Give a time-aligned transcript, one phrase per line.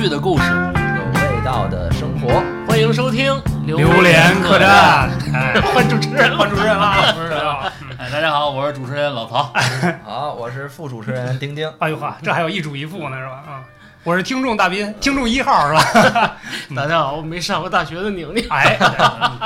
[0.00, 3.34] 趣的故事，有味道的生活，欢迎收听
[3.66, 5.10] 《榴莲客栈。
[5.34, 7.70] 哎，换主持人，换主持人了， 主持人了。
[7.98, 9.52] 哎，大家好，我是主持人老曹。
[10.02, 11.70] 好，我是副主持人丁丁。
[11.80, 13.32] 哎呦呵，这还有一主一副呢，是吧？
[13.46, 13.60] 啊，
[14.02, 16.32] 我是听众大斌，听众一号是吧？
[16.74, 18.78] 大家好，我没上过大学的宁宁，哎，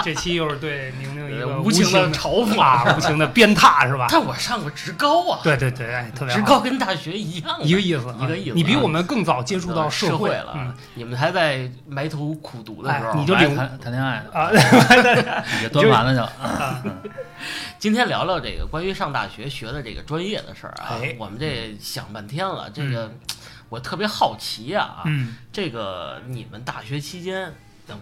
[0.04, 1.13] 这期又是对宁
[1.46, 2.60] 无情的的嘲讽。
[2.60, 4.06] 啊，无情的鞭挞 是吧？
[4.10, 10.74] 但我上过职高啊，对对对，哎，特别职高跟大学一样，一个意思，一个意思你比我们更早接触到社会了，嗯。
[10.94, 14.50] 你们还在埋头苦读的时候，哎你就领谈谈恋爱呢，啊，
[15.62, 16.82] 也端盘了去了。
[17.78, 23.12] 今天聊聊这个关于上大学学的这个专业的事儿啊哎，我们这想半天了，这个
[23.68, 27.52] 我特别好奇啊，嗯，这个你们大学期间。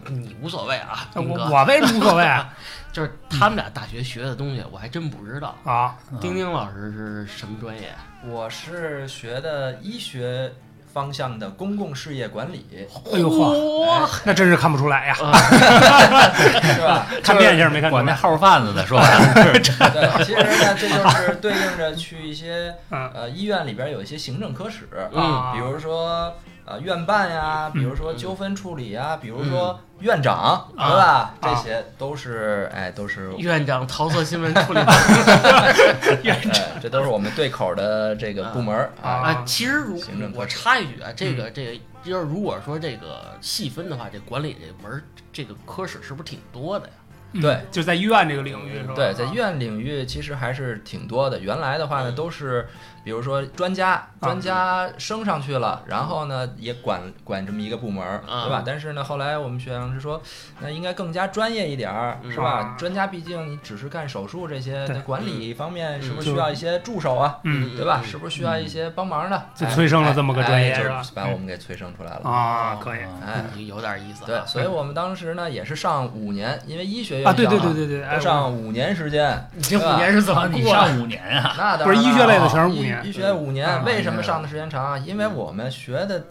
[0.07, 2.53] 你无所谓啊，我，我为什么无所谓啊？
[2.93, 5.55] 就是他们俩大学学的东西，我还真不知道。
[5.63, 7.89] 啊，丁丁老师是什么专业？
[8.25, 10.53] 我是学的医学
[10.93, 12.65] 方向的公共事业管理，
[13.11, 17.07] 哎呦呵，那真是看不出来呀，是吧？
[17.23, 18.03] 看面相没看出来。
[18.03, 19.59] 管那号贩子的说白了，对，
[20.23, 26.31] 其实呢，这就是对应着去一些嗯呃医院里边有一些行政科室，嗯比如说
[26.65, 31.33] 呃院办呀，比如说纠纷处理呀，比如说院长，对吧？
[31.41, 36.41] 这些都是哎，都是院长桃色新闻处理 哎，
[36.81, 39.09] 这都是我们对口的这个部门儿啊。
[39.09, 39.43] 啊。
[39.45, 39.99] 其实如
[40.33, 46.93] 我插一句啊，这个这个就是如果说这个细分的话，这管理这门儿这个科室是不是挺多的呀？
[47.35, 48.93] 嗯对，就在医院这个领域是吧？
[48.95, 51.39] 对，在医院领域其实还是挺多的。
[51.39, 52.67] 原来的话呢，都是
[53.03, 58.63] 比如说专家，专家升上去了，然后呢也管管这么一个部门对吧？
[58.65, 60.21] 但是呢，后来我们学长是说，
[60.61, 62.75] 那应该更加专业一点儿，是吧啊？
[62.77, 67.39] 专家毕竟你只是干手术这些，在管理方面是不是需要一些助手啊？
[67.43, 68.01] 嗯，对吧？
[68.03, 69.49] 是不是需要一些帮忙的？
[69.55, 72.29] 就哎催生了这么个专业哎是吧把我们给催生出来了。
[72.29, 74.27] 啊，可以哎，有点意思啊。
[74.27, 79.45] 对，所以我们当时呢也是上五年，因为医学院啊，对对上对对对，上五年时间。
[79.53, 80.63] 你这五年是怎么啊你？
[80.63, 81.53] 上五年啊？
[81.57, 84.97] 那当然不是医学类的了全是五年医医学五啊年，为什么上的时间长啊？
[84.97, 86.25] 因为我们学的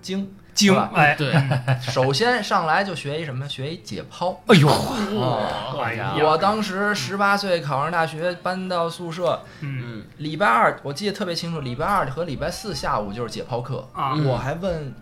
[0.00, 1.34] 精，精哎，对，
[1.80, 3.48] 首先上来就学一什么？
[3.48, 4.36] 学一解剖。
[4.46, 13.86] 哎呦，哦哎呀我当时十八岁考上大学，搬到宿舍，嗯嗯，礼拜二我记得特别清楚，礼拜二和礼拜四下午就是解剖课。
[14.26, 14.94] 我还问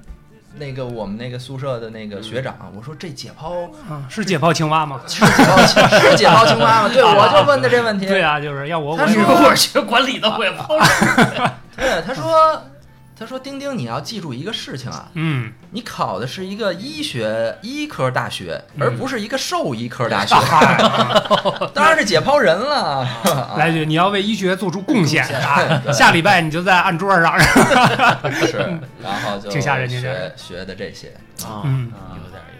[0.56, 5.00] 那个我们那个宿舍的那个学长，我说这解剖啊，是解剖青蛙吗？
[5.06, 6.88] 是解剖青是解剖青蛙吗？
[6.92, 8.06] 对， 我就问的这问题。
[8.06, 10.68] 对啊，就是要我我他说我学管理的，我也不知
[11.38, 11.50] 道。
[11.76, 12.62] 对，他说，
[13.16, 20.34] 他说丁丁，你要记住一个事情啊，嗯，你考的是一个医学医科大学，而不是一个兽医科大学。
[20.44, 20.76] 嗨，
[21.72, 23.00] 当然是解剖人了。
[23.00, 25.80] 啊 来句，你要为医学做出贡献啊！
[25.92, 27.38] 下礼拜你就在案桌上，
[28.46, 28.58] 是，
[29.00, 31.08] 然后就挺吓人挺吓学学的这些。
[31.46, 32.36] 啊，嗯有点意思。
[32.36, 32.53] 啊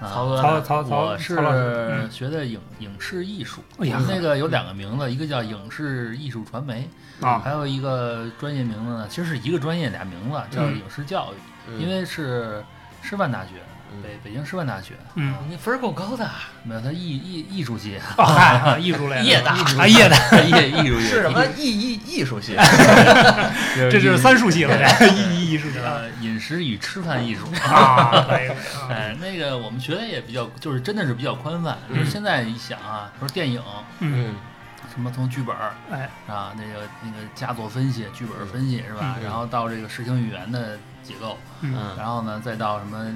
[0.00, 2.10] 曹哥曹曹曹我是嗯。
[2.10, 6.88] 学的影影视艺术，哎呀那个有两个名字，一个叫影视艺术传媒，
[7.20, 7.38] 啊。
[7.38, 10.76] 还有一个专业名字呢，其实是一个专业俩名字，叫嗯。
[10.78, 11.36] 影视教育，
[11.70, 11.80] 嗯。
[11.80, 12.62] 因为是
[13.00, 16.28] 师范大学，嗯北北京师范大学，嗯，你分儿够高的，
[16.64, 17.98] 没有他艺艺艺术系，
[18.78, 22.56] 艺术类的业大啊，业大，艺艺术系是什么艺艺艺术系？
[23.90, 27.46] 这是三术系了，这艺艺术系呃饮食与吃饭艺术。
[27.68, 28.26] 啊，
[28.88, 31.78] 哎，那个我们学的也比较，就是真的是比较宽泛。
[31.88, 33.62] 嗯就是现在一想啊，说电影
[34.00, 34.34] 嗯，
[34.92, 39.16] 什么从剧本儿哎，啊，那个那个佳作分析、剧本分析是吧？
[39.18, 43.06] 嗯然后到这个视听语言的结构，嗯嗯然后呢再到什么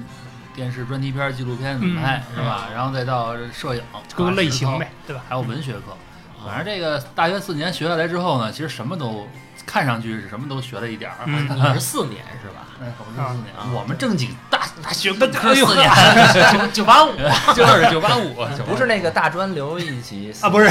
[0.53, 2.69] 电视专题片、纪录片怎么拍、嗯是吧？
[2.73, 3.81] 然后再到摄影
[4.15, 4.67] 各个类型，
[5.07, 5.23] 对吧？
[5.27, 5.97] 还有文学课。
[6.45, 9.27] 反正这个大学四年学下来之后呢，其实什么都
[9.71, 11.15] 看上去是什么都学了一点儿。
[11.25, 12.67] 嗯你是四年是吧？
[12.83, 13.31] 哎，我们是。
[13.31, 15.89] 四年，啊我们正经大大学本科四年，
[16.51, 17.11] 九 九八五，
[17.55, 18.35] 就是 九八五，
[18.67, 20.67] 不是那个大专留一级啊，不是，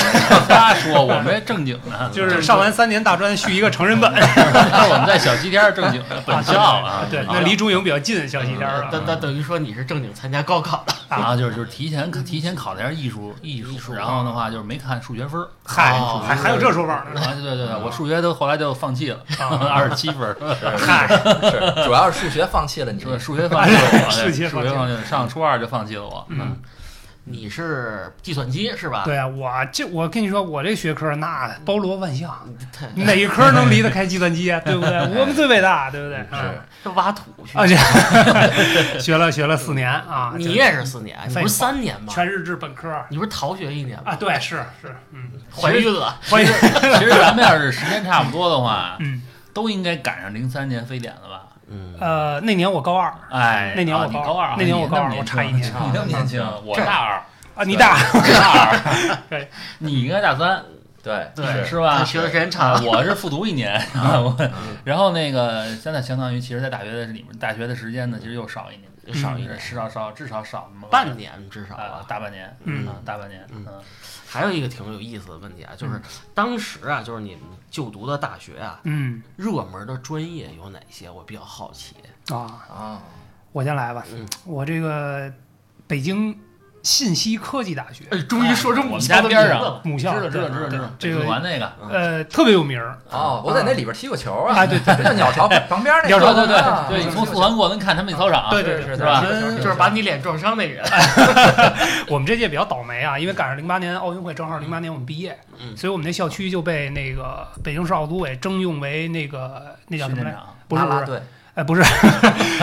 [0.49, 19.19] 他说我们正经的，就是上完三年大专续一个成人本，我们在小西天正经的本校啊，对，啊那离中影比较近，小西天儿等等等于说你是正经参加高考的，然后就是就是提前提前考点艺术艺术，然后的话就是没看数学分儿，嗨哦，还还有这说法呢，啊对对对，我数学都后来就放弃了，
[19.71, 20.37] 二十七分儿，
[20.79, 21.07] 嗨，
[21.51, 23.01] 是，主要是数学放弃了你。
[23.01, 24.69] 数数学放弃了 我，数对学放弃了。
[24.69, 26.57] 数学放弃了，上初二就放弃了我，嗯，
[27.31, 29.03] 你是计算机是吧？
[29.05, 32.37] 对啊，我这我跟你说，我这学科那包罗万象，
[32.97, 34.61] 哪一科能离得开计算机啊？
[34.65, 34.99] 对不对？
[35.19, 36.19] 我们最伟大，对不对？
[36.19, 37.77] 是这挖土去啊，这
[38.99, 42.13] 学了学了四年啊，你也是四年，你不是三年吗？
[42.13, 44.13] 全日制本科你不是逃学一年吗？
[44.13, 49.23] 啊，对，是是，嗯，怀孕了，怀孕，其实咱们要是时间差不多的话，嗯，
[49.53, 51.43] 都应该赶上零三年非典了吧？
[51.71, 53.13] 嗯，呃，那年我高二。
[53.31, 57.23] 哎，那年我高啊高二啊，那年我高二我差一年你那么年轻，我大二，
[57.55, 58.79] 啊，你大我大二，
[59.31, 60.63] 对，你应该大三，
[61.03, 61.65] 对对。
[61.65, 61.99] 是吧？
[61.99, 62.05] 他？
[62.05, 64.37] 学的时间啊长，我是复读一年，我
[64.85, 72.05] 然后那个现在相当于，其实，在大学的里面，大学的时间呢，其实又少一年，少一点，至少少至少少半年至少啊，。
[72.09, 73.83] 大半年，嗯啊，大半年，嗯嗯，
[74.27, 76.01] 还有一个挺有意思的问题啊，就是
[76.35, 81.09] 当时啊，就是你们就读的大学啊，嗯热门的专业有哪些？
[81.11, 81.97] 我比较好奇。
[82.29, 83.03] 啊，啊，
[83.53, 85.33] 我先来吧嗯，我这个
[85.87, 86.39] 北京
[86.83, 88.05] 信息科技大学。
[88.11, 89.81] 哎，终于说中我们家边上了。
[89.85, 96.87] 母校，知道知道知道知道，这个玩那个，呃特别有名儿，哦，我在那里边踢过球啊，啊对对就 鸟巢旁边那 鸟巢个，对对啊。
[96.89, 99.23] 对，你从四环过能看他们那操场，对对是是吧
[99.57, 100.85] 就是把你脸撞伤那人，
[102.09, 105.77] 我们这届比较倒霉啊，因为赶上零八年奥运会，正好零八年我们毕业，嗯。
[105.77, 110.39] 所以我们那校区就被那个北京市奥组委征用为那个那叫什么来着？
[110.69, 111.23] 不是不是，
[111.55, 111.83] 哎不是，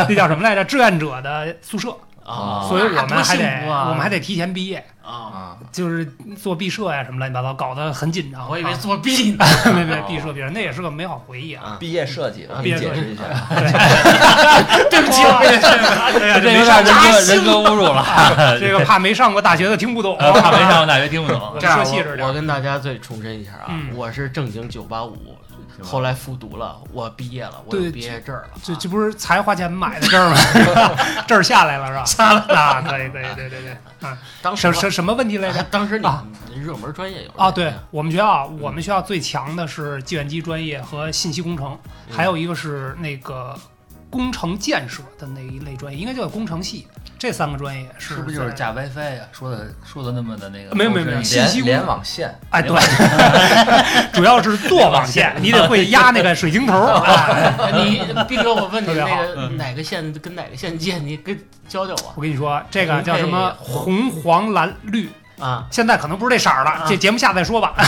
[0.07, 0.63] 那叫什么来着？
[0.63, 1.95] 志愿者的宿舍，
[2.27, 3.87] 啊，所以我们还得啊。
[3.89, 6.05] 我们还得提前毕业，啊，啊，就是
[6.39, 8.49] 做毕设呀什么乱七八糟，搞得很紧张。
[8.49, 9.45] 我以为啊作弊呢。
[9.73, 11.63] 没没毕设毕设，那也是个美好回忆啊。
[11.63, 13.01] 啊，毕业设计，毕业设计。
[13.01, 13.23] 你解释一下，
[14.89, 15.01] 对。
[15.01, 15.21] 不起。
[16.19, 18.05] 对呀，这有点人格人格侮辱了，
[18.59, 21.39] 这个怕没上过大学的听不懂，呃怕没上过大学听不懂。
[21.39, 21.79] 我，这样
[22.19, 23.87] 我，跟大家再重申一下啊，嗯。
[23.95, 25.36] 我是正经九八五，
[25.83, 28.49] 后来复读了，我毕业了，我毕业证了啊。
[28.63, 30.95] 这这不是才花钱买的证儿吗？
[31.27, 32.05] 证儿下来了是吧？
[32.05, 33.71] 下来了，可以可以，对对对，
[34.07, 35.67] 啊，当时什什什么问题来着哎？
[35.69, 41.77] 当时你热门专业有啊，对我们学校，我们学校最强的是计算机专业和信息工程，
[42.09, 43.57] 嗯还有一个是那个
[44.09, 46.87] 工程建设的那一类专业，应该叫工程系。
[47.19, 49.23] 这三个专业是是不是就是在架 WiFi 呀？
[49.31, 52.77] 说的说的那么的那个没有没有没有信息联联网线，哎，对，
[54.13, 56.73] 主要是做网线，你得会压那个水晶头
[57.75, 61.35] 你斌哥，我问你那个哪个线跟哪个线接，你跟
[61.67, 65.09] 教教我我跟你说，这个叫什么红黄蓝绿，
[65.39, 65.65] 啊。
[65.71, 67.73] 现在可能不是这色儿了啊，这节目下再说吧，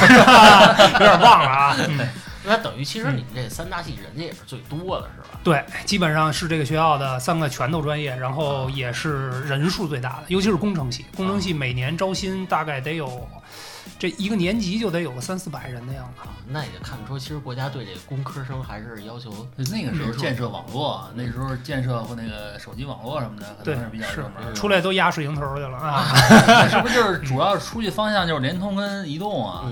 [0.93, 1.75] 有点忘了啊。
[1.87, 1.99] 嗯
[2.45, 5.39] 那等于其实你们这三大系人家也是最多的，是吧？
[5.43, 11.05] 对，基本上是这个学校的三个拳头专业，然后也是人数最大的，尤其是工程系。
[11.15, 13.27] 工程系每年招新大概得有，
[13.97, 16.27] 这一个年级就得有个三四百人的样子。
[16.27, 24.53] 啊，那也就看出，其实国家对这个工科生还是要求那个时候建设网络，那时候建设或那个手机网络什么的，可对能是比较是热门的。
[24.53, 26.05] 出来都压水晶头去了啊。
[26.69, 29.63] 是不是就是主要出去方向就是联通跟移动啊、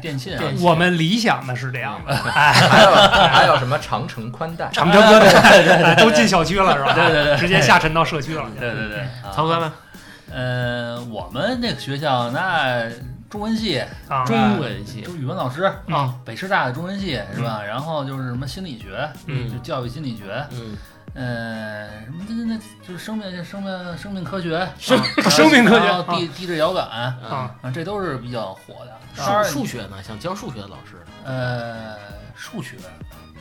[0.00, 0.42] 电信啊？
[0.60, 2.90] 我们理想的是这样的，哎，还有
[3.28, 6.92] 还有什么长城宽带，长城哥对对对，都进小区了是吧？
[6.94, 8.44] 对对对直接下沉到社区了。
[8.58, 9.72] 对对对，啊曹哥呢？
[10.34, 12.88] 呃，我们那个学校那
[13.32, 17.62] 中文系，啊，中文系就语文老师啊，北师大的中文系是吧？
[17.64, 19.50] 然后就是什么心理学，嗯。
[19.50, 20.76] 就教育心理学，嗯，
[21.14, 26.02] 呃，什么那那那就是生命生命生命科学，生啊 生命科学。
[26.14, 28.92] 地地质遥感啊，啊，这都是比较火的。
[29.14, 30.02] 数数学呢？
[30.02, 31.96] 想教数学的老师，呃，
[32.34, 32.76] 数学，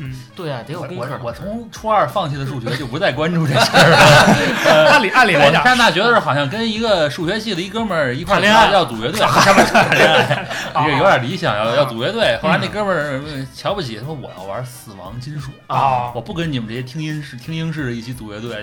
[0.04, 4.90] 嗯，对啊，得有我功课我我从初二放弃的数学就不再关注这事儿了。
[4.90, 12.40] 按理按理来讲，我上大学的时候，好像跟一个数学系的一哥们儿一块儿谈恋爱要组乐队 谈恋爱，有点理想，要要组乐队。
[12.42, 18.60] 后来那哥们儿呃瞧不起，他说我要玩死亡金属啊我不跟你们这些听音式听音式的一起组乐队，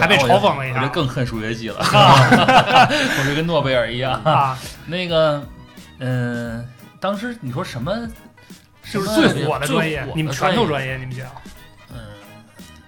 [0.00, 4.20] 还被嘲讽了一下我就更恨数学系了，我就跟诺贝尔一样。
[4.24, 5.42] 啊，那个，
[5.98, 6.66] 嗯，
[6.98, 7.92] 当时你说什么？
[8.90, 11.28] 就是最火的专业你们拳头专业，你们学校，
[11.90, 11.96] 嗯，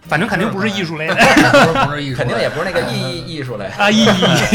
[0.03, 1.15] 反正肯定不是艺术类的。
[1.17, 4.05] 不是不是艺术， 肯定也不是那个艺艺艺术类，啊，艺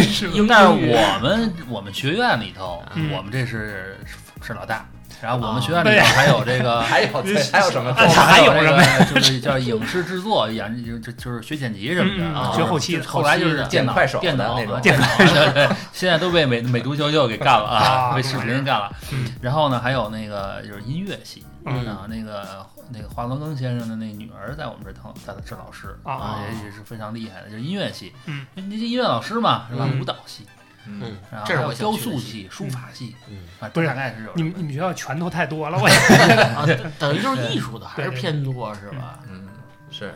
[0.01, 3.11] 是英但是我们我们学院里头，嗯。
[3.11, 3.97] 我们这是
[4.41, 4.85] 是老大。
[5.21, 7.89] 然后我们啊学院里头还有这个，还有对还有什么？
[7.91, 19.25] 啊还有这个 就是叫影视制作，演就就就是学剪辑什么的啊，学后期的后来就是电脑电脑那种电脑， 对对，现在都被美美图秀秀给干了啊，啊被视频干了嗯。
[19.41, 28.13] 然后呢，还有那个就是音乐系嗯啊，那个那个华罗庚先生的那女儿在我们这儿当当是老师啊啊，也也是非常厉害的，就是音乐系。
[28.25, 29.86] 嗯，那些音乐老师嘛是吧？
[29.91, 30.45] 嗯舞蹈系，
[30.88, 33.38] 嗯，嗯然，后这是我还有雕塑系、书法系嗯。
[33.60, 35.88] 啊，不是大概是有你们你们学校拳头太多了，我
[36.56, 36.65] 啊，
[36.98, 39.20] 等于就是艺术的还是偏多是吧？
[39.29, 39.48] 嗯，
[39.91, 40.13] 是。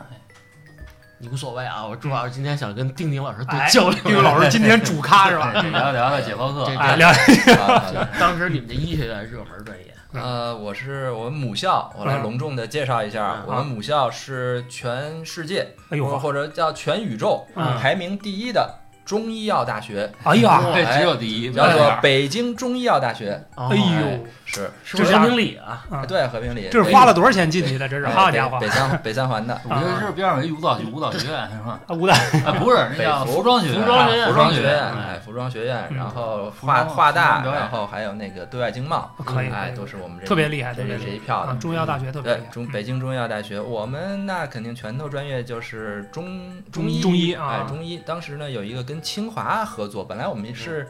[1.18, 3.98] 你无所谓啊，我主要是今天想跟丁丁老师多哎交流。
[4.02, 5.52] 丁老师今天主咖是吧？
[5.52, 17.78] 聊聊聊解剖课这啊，聊啊当时你们这医学院热门专业，呃，我是我们母校，我来隆重的介绍一下，嗯我们母校是全世界，哎呦或或者叫全宇宙嗯。
[17.78, 18.68] 排名第一的
[19.12, 23.68] 中医药大学，哎呀，这只有第一，叫做北京中医药大学，哦。
[23.70, 25.12] 哎呦，是是不是？
[25.12, 25.84] 人民里啊？
[25.90, 27.86] 啊对和平里，这是花了多少钱进去的？
[27.86, 28.58] 这是哎好家伙。
[28.58, 29.60] 北北三北三环的。
[29.68, 31.78] 我觉得是边上有一舞蹈舞蹈学院是吧？
[31.86, 31.92] 啊！
[31.94, 35.96] 武大啊，不是，那北叫服服装学院，服装学院服装学院，哎哎，服装学院，嗯。
[35.98, 41.04] 然后服华华大，然后还有那个对外经贸，可以，哎，都是我们这特别厉害，这这特别厉害。
[41.04, 41.10] 啊！
[41.10, 41.54] 这一票的。
[41.56, 47.60] 中医药大学特别厉对，害，中北京中医药大学，我们那肯定拳头专业就是中中医，中医啊。
[47.62, 48.00] 哎，中医。
[48.06, 50.88] 当时呢有一个跟清华合作，本来我们是，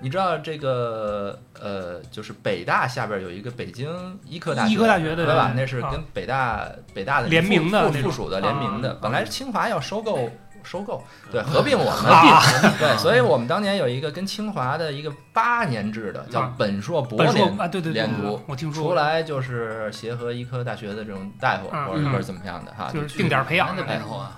[0.00, 3.88] 你知道这个呃，就是北大下边有一个北京
[4.26, 5.52] 医科大学，医科大学对对吧？
[5.56, 10.28] 那是啊跟北大北大的联名的附附属的联名的啊，本来清华要收购。
[10.64, 11.04] 收购。
[11.30, 12.40] 对合并我们啊。
[12.78, 16.54] 对，所以我们当年有一个跟清华的一个八年制的叫啊。
[16.58, 24.32] 本硕博本硕联啊，对对对连读，我听说，出来就是协和医科大学的这种大夫，或者或者怎么样的哈，就是定点培养的的背后啊，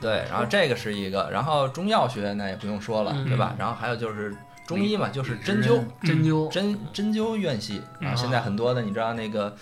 [0.00, 3.32] 对，然后这个是一个，然后中药学那也不用说了，嗯。
[3.32, 3.54] 对吧？
[3.58, 4.36] 然后还有就是
[4.66, 7.78] 中医嘛，就是针灸，针灸，针针灸院系。
[7.94, 8.14] 啊，嗯。
[8.14, 9.56] 现在很多的你知道那个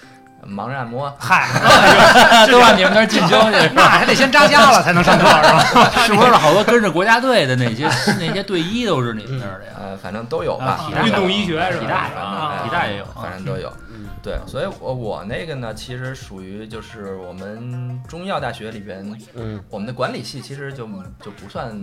[0.49, 1.47] 盲人按摩，嗨，
[2.47, 2.73] 对吧？
[2.76, 5.90] 你们那儿进修去，那还得先扎家了才能上课是吧？
[6.06, 9.73] 是不是好多跟着国家队的那些那些队医都是你们那儿的呀？
[9.80, 11.80] 呃，反正都有吧运动医学是吧？
[11.80, 13.73] 体大啊哎体大也有反正都有。
[14.21, 20.87] 嗯，对，所以我我那个呢，其实属于就是我们中医药大学里边，嗯，我们的管理系其实就
[21.23, 21.75] 就不算，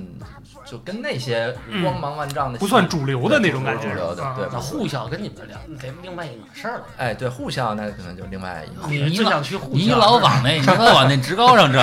[0.66, 6.84] 就跟那些光芒万丈的系不算主流的那种感觉主流的啊对那护校跟你们两得另外一码事儿了。
[6.98, 8.88] 哎，对护校那可能就另外一个。
[8.88, 9.90] 你就想去护你？
[9.90, 11.82] 老往那，你老往那职高上整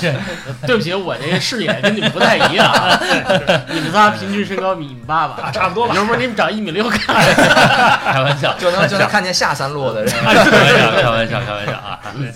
[0.00, 0.14] 整，
[0.66, 2.98] 对不起，我这个视野跟你们不太一样啊。
[3.70, 7.14] 你们仨平均身高比你们爸爸啊差不多吧要不然你们长一米六看。
[7.14, 10.12] 开玩笑，就能就 能看见下三路的人。
[10.14, 12.00] 开玩笑，开玩笑，开玩笑啊！
[12.14, 12.32] 嗯。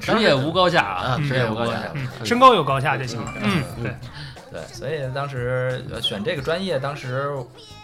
[0.00, 1.74] 职业无高下啊，嗯职业无高下。
[1.94, 3.20] 嗯，身高有高下就行。
[3.24, 3.62] 了，嗯。
[3.80, 3.94] 对，
[4.50, 7.30] 对，所以当时呃选这个专业，当时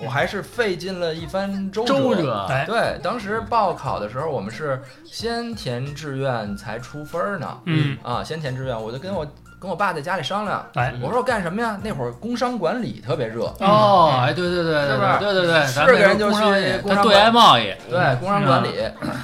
[0.03, 2.47] 我还是费尽了一番周周折。
[2.67, 7.59] 对，当时报考的时候，我们是先填志愿才出分呢。
[7.67, 9.25] 嗯，啊，先填志愿，我就跟我
[9.61, 11.79] 跟我爸在家里商量，哎，我说我干什么呀？
[11.83, 18.69] 那会儿工商管理特别热，哦，哎，对对对对是不是对对对，是个人就去他对工商管外贸易，对，工商管理。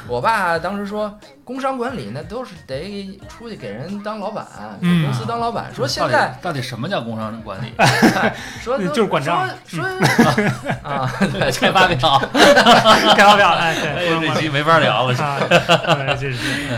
[0.09, 1.13] 我爸当时说，
[1.45, 4.47] 工商管理那都是得出去给人当老板，
[4.81, 5.67] 给嗯公司当老板。
[5.75, 7.73] 说现在到底什么叫工商管理？
[8.63, 9.47] 说就是管账。
[9.67, 9.93] 说说
[10.83, 12.19] 啊， 对，开发票，
[13.15, 15.15] 开发票，哎，对，哎这期没法聊了。
[15.15, 15.23] 是。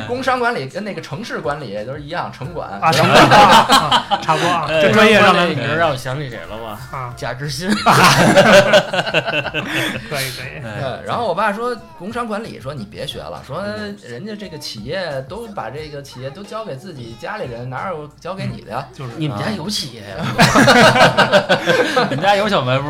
[0.08, 2.68] 工商管理跟那个城市管理都是一样，城管。
[2.80, 3.28] 啊，城管
[4.22, 6.76] 差不多啊，这专业让咱你知道让我想起谁了吗？
[6.90, 7.68] 啊，贾志新。
[7.70, 7.76] 可
[10.20, 10.60] 以可以，
[11.06, 13.62] 然后我爸说工商管理，说你别学了，说
[14.02, 18.86] 人家这个企业都把这个企业都交给自己家里人，哪有交给你的呀？
[18.92, 20.24] 就是你们家有企业呀？
[22.10, 22.88] 你们家有小卖部？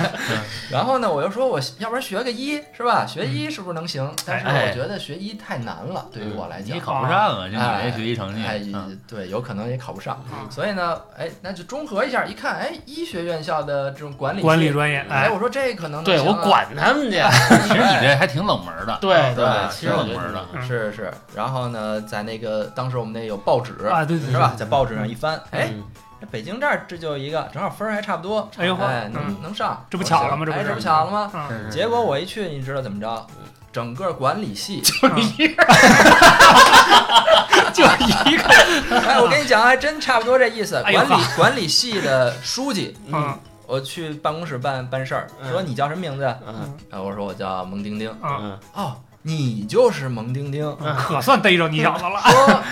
[0.70, 3.06] 然后呢，我又说我要不然学个医是吧？
[3.06, 4.10] 学医是不是能行？
[4.24, 6.80] 但是哎我觉得学医太难了，对于我来讲你。
[6.80, 7.48] 考不上啊？
[7.48, 17.18] 就你这学习成绩哎，嗯对，有可能也考不上，啊所以呢，哎，那就综合一下，一看，哎，医学院校的这种管理系管理专业，哎，哎，我说这可能能对行啊我管他们去。
[17.68, 18.96] 其实你这还挺冷门的。
[19.00, 20.44] 对对其实冷门的。
[20.54, 24.54] 嗯是是，然后呢，在那个当时我们那有报纸啊，对对是吧？
[24.56, 25.82] 在报纸上一翻，哎，嗯
[26.20, 31.32] 这北京这儿这就有一个，正好分儿还差不多，哎呦哎，嗯能能上，这不巧了吗这不巧了吗？
[31.70, 33.26] 结果我一去，你知道怎么着？
[33.72, 35.64] 整个管理系就一个，
[37.72, 38.44] 就一个，
[39.00, 40.82] 哎，我跟你讲，还真差不多这意思。
[40.82, 43.34] 管理管理系的书记， 嗯
[43.66, 46.24] 我去办公室办办事儿，嗯说你叫什么名字？
[46.46, 48.10] 嗯啊，我说我叫蒙丁丁。
[48.20, 50.76] 啊，嗯哦，你就是蒙丁丁。
[50.96, 52.62] 可算逮着你小子了，说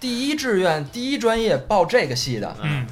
[0.00, 2.86] 第一志愿第一专业报这个系的，嗯，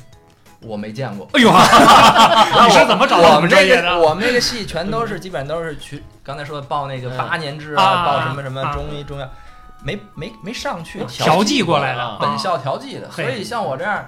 [0.60, 1.28] 我没见过。
[1.32, 1.50] 哎呦，
[2.66, 3.98] 你是怎么找到我们这个专业的？
[3.98, 7.16] 我们这个系全都是基本都是去刚才说的报那个嗯。
[7.16, 9.28] 八年制啊啊，报什么什么啊中医中药，
[9.82, 14.04] 没没没上去调剂过来啊的，本校调剂的，所以像我这样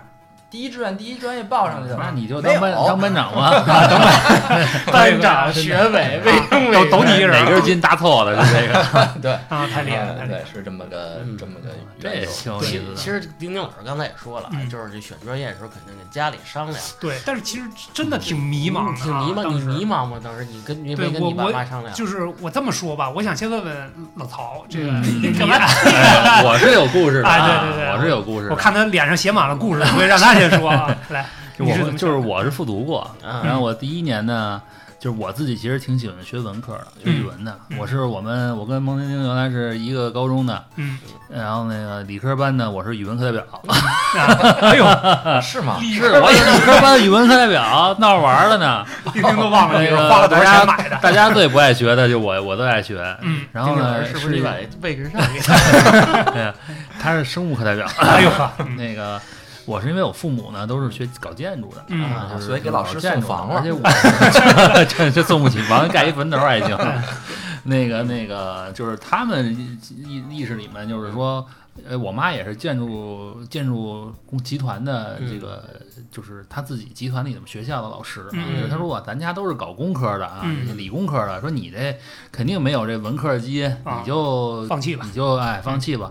[0.50, 3.50] 第一志愿第一专业报上去的，那你就当班当班长吧，
[4.90, 8.34] 班长、学委、卫生委都都你一人哪根筋搭错了？
[8.34, 11.36] 就这个， 对，啊，太厉害了，对，是这么个嗯。
[11.38, 11.68] 这么个
[12.00, 12.96] 这缘由其挺有意思的。
[12.96, 14.68] 其实丁丁老师刚才也说了，嗯。
[14.70, 19.48] 就是这选专业的时候肯定跟家里商量，对，但是其实真的挺迷茫挺迷茫。
[19.52, 20.18] 你迷茫吗？
[20.22, 21.94] 当时你跟你没跟你爸我我妈商量？
[21.94, 25.02] 就是我这么说吧，我想先问问老曹，这个嗯。
[25.22, 25.56] 你干嘛？
[25.58, 28.52] 哎我是有故事的对对对我是有故事的。
[28.52, 30.94] 我看他脸上写满了故事，所以让他先说啊。
[31.10, 31.26] 来，
[31.58, 34.60] 我就是我是复读过，嗯然后我第一年呢，
[34.98, 37.56] 就是我自己其实挺喜欢学文科的，学语文的。
[37.70, 43.44] 嗯我是我们我跟蒙丁丁原来是一个高中的，嗯，然后那个理科班呢我是语文课代表，
[44.62, 44.84] 哎呦，
[45.40, 45.78] 是吗？
[45.80, 48.84] 是我是理科班语文课代表，闹着玩儿了呢。
[49.12, 50.96] 丁丁都忘了那个花了多少大家钱买的。
[51.00, 56.22] 大家最不爱学的就我我都爱学，嗯，然后呢是不是你把位置让给他？
[56.32, 56.52] 对呀，
[57.00, 58.30] 他是生物课代表，哎呦
[58.76, 59.20] 那个
[59.68, 63.80] 我是因为我父母呢都是学搞建筑的，嗯啊就是所以给老师送房了而且我
[64.88, 66.76] 这这送不起房，盖一坟头还行。
[67.64, 69.54] 那个那个就是他们
[69.94, 71.46] 意意识里面就是说。
[71.88, 75.62] 呃，我妈也是建筑建筑工集团的这个，
[76.10, 78.26] 就是她自己集团里的学校的老师。
[78.32, 81.96] 嗯就是她说我咱家都是搞工科的啊，嗯理工科的，说你这
[82.32, 86.10] 肯定没有这文科基因，啊你就放弃吧你就哎放弃吧。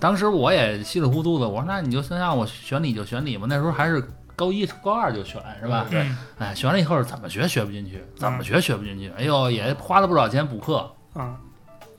[0.00, 3.46] 当时我也稀里糊涂的，我说那你就先让我选理就选理吧。
[3.48, 4.02] 那时候还是
[4.34, 5.84] 高一高二就选是吧？
[5.90, 9.12] 嗯哎，选了以后怎么学学不进去，怎么学学不进去。
[9.18, 11.34] 哎呦，也花了不少钱补课，啊，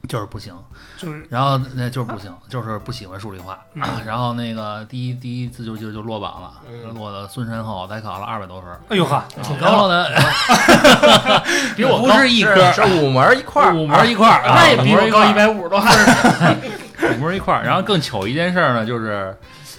[0.09, 0.53] 就是不行。
[0.97, 3.59] 就是然后那就是不行，就是不喜欢数理化。
[3.75, 8.69] 嗯 然后那个第一第一次就就就落榜了，嗯落到孙山后，才考了二百多分。
[8.89, 10.05] 哎呦呵，挺高然后呢，
[11.75, 16.61] 比我不是一科，是五门一块儿，五门一块儿，啊那也比我高一百五十多分
[17.07, 17.13] 儿。
[17.15, 17.63] 五门一块儿。
[17.63, 19.35] 然后更糗一件事儿呢，就是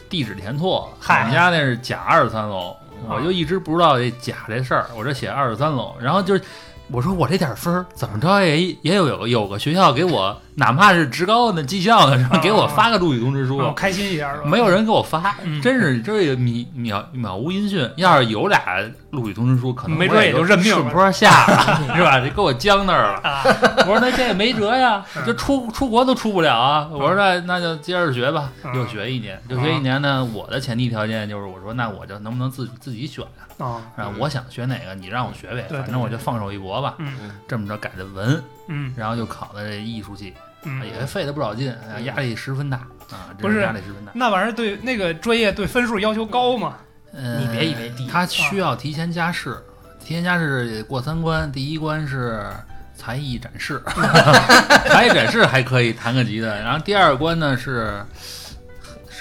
[0.09, 2.77] 地址填错了，我们家那是甲二十三楼，
[3.09, 6.43] 我就一直不知道这甲这事儿，我这写二十三楼，然后就是。
[6.91, 14.35] 我说我这点分儿怎么着也也有有有个学校给我，哪怕是职高的技校的，给我发个录取通知书，我开心一下？
[14.45, 17.89] 没有人给我发，嗯真是这个渺渺渺无音讯。
[17.97, 18.61] 要是有俩
[19.11, 22.21] 录取通知书，可能没准也就认命坡下了， 是吧？
[22.21, 23.21] 就给我僵那儿了。
[23.23, 23.43] 啊，
[23.81, 26.89] 我说那这也没辙呀， 嗯就出出国都出不了啊。
[26.93, 30.23] 我说那那就接着学吧，嗯又学一年，就学一年呢。
[30.33, 33.67] 我的前提条件就是，我说那我就能不能自自己选呀？
[33.67, 36.95] 啊，啊，我想学哪个，你让我学呗，反正我就放手一搏吧。
[36.99, 38.93] 嗯这么着改的文，嗯。
[38.97, 42.79] 然后就考的这艺术系，嗯，也费了不少劲，啊压力十分大
[43.11, 44.13] 啊，真不是压力十分大。
[44.15, 46.77] 那玩意儿对那个专业对分数要求高吗？
[47.15, 48.07] 嗯你别以为低。
[48.07, 49.57] 他需要提前加试，
[50.03, 52.43] 提前加试过三关，第一关是
[52.97, 53.83] 才艺展示，
[54.89, 58.03] 才艺展示还可以弹个吉他，然后第二关呢是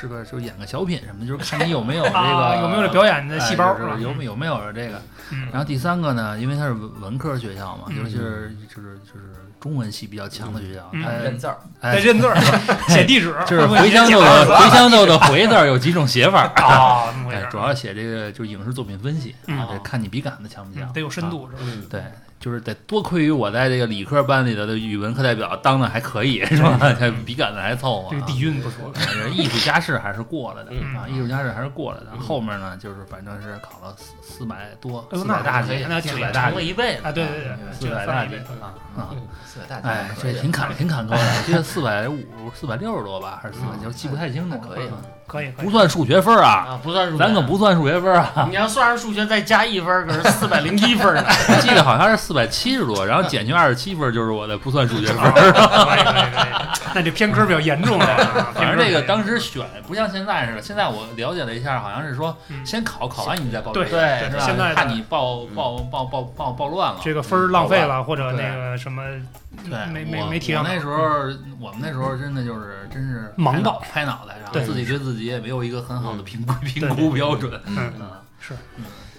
[0.01, 5.01] 是个就演个小品什么的，就是看你有没有 这啊个有没有这表演的细胞哎是吧就是有没有没有这个。
[5.33, 12.35] 嗯然后第三个呢，因为它是文文科学校嘛，嗯尤其是就是就是中文系比较强的学校，认字儿， 哎认字儿，
[12.89, 21.59] 写地址， 就是茴香豆的茴香豆的回字儿有几种写法啊，哎主要写这个就是影视作品分析，嗯啊，得看你笔杆子强不强嗯，得有深啊度是吧？
[21.63, 22.03] 嗯，对，
[22.41, 26.77] 就是得多亏于我在这个理科班里的的语文课代表当的还可以，是吧？
[26.99, 28.11] 这笔杆子还凑合啊。
[28.11, 32.07] 这个底蕴不错，反正艺术家试还是过了的嗯啊，艺术家试还是过了的。
[32.19, 35.77] 后面呢，就是反正是考了四四百多，四百大几
[36.09, 37.09] 四百大几一倍了。
[37.09, 39.09] 啊，对对对，四百大几啊啊！
[39.45, 42.17] 四百大哎，这挺坎挺坎坷的，我记得 四百五、
[42.55, 44.61] 四百六十多吧，还是四百，就记不太清楚了。
[44.67, 44.97] 可以嗯
[45.31, 45.65] 可以可以。
[45.65, 48.45] 不，算数学分儿啊，啊，不算数学，咱可不算数学分儿啊。
[48.49, 51.23] 你要算上数学再加一分儿，可是四百零一分儿呢。
[51.47, 55.31] 我记得好像是四百七十多，然后减去二十七分，就是我的不算数学分儿。
[55.31, 56.51] 可以可以可以，
[56.93, 58.05] 那这偏科比较严重了。
[58.05, 62.65] 啊， 反正这个当时选不像现在似的，现在我了解了一下，好像是说嗯。
[62.65, 64.43] 先考，考完你再报对，对是吧？
[64.45, 66.99] 现在怕你报报报报报报乱了。
[67.03, 69.01] 这个分儿浪费了，或者那个什么
[69.69, 71.01] 对，没没没提上我那时候，
[71.59, 77.61] 我们那时候真的就是真是忙到拍脑袋，然后对自己对自己也没有一个很好的评估评估标准。
[77.65, 77.77] 嗯。
[77.99, 78.55] 啊，是，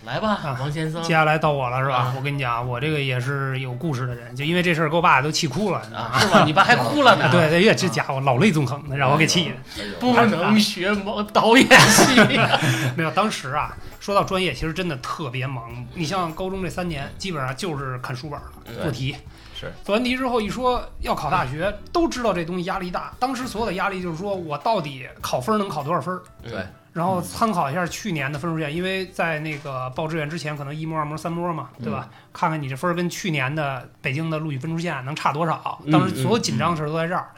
[0.05, 2.14] 来吧啊，王先生接下来到我了是吧啊？
[2.16, 6.42] 我跟你讲，我这个也是有故事的人，就因为这事儿给我爸都气哭了啊，是吧？
[6.45, 7.31] 你爸还哭了呢。
[7.31, 9.85] 对，对，这这家伙老泪纵横的，让我给气的。
[10.01, 12.18] 不能学毛导演系。
[12.97, 15.87] 没有，当时啊，说到专业，其实真的特别忙。
[15.95, 19.14] 你像高中这三年，基本上就是看书本儿了，做题。
[19.66, 23.12] 是做完题之后一说要考大学，都知道这东西压力大。
[23.18, 26.20] 当时所有的压力就是说我到底考分能考多少分？
[26.42, 32.09] 对，然后参考一下去年的分数线，因为在那个报志愿之前，可能一模、二模、三模嘛，对吧？
[32.33, 35.81] 看看你这分儿跟去年的北京的录取分数线能差多少。
[35.90, 37.31] 当时所有紧张的事都在这儿。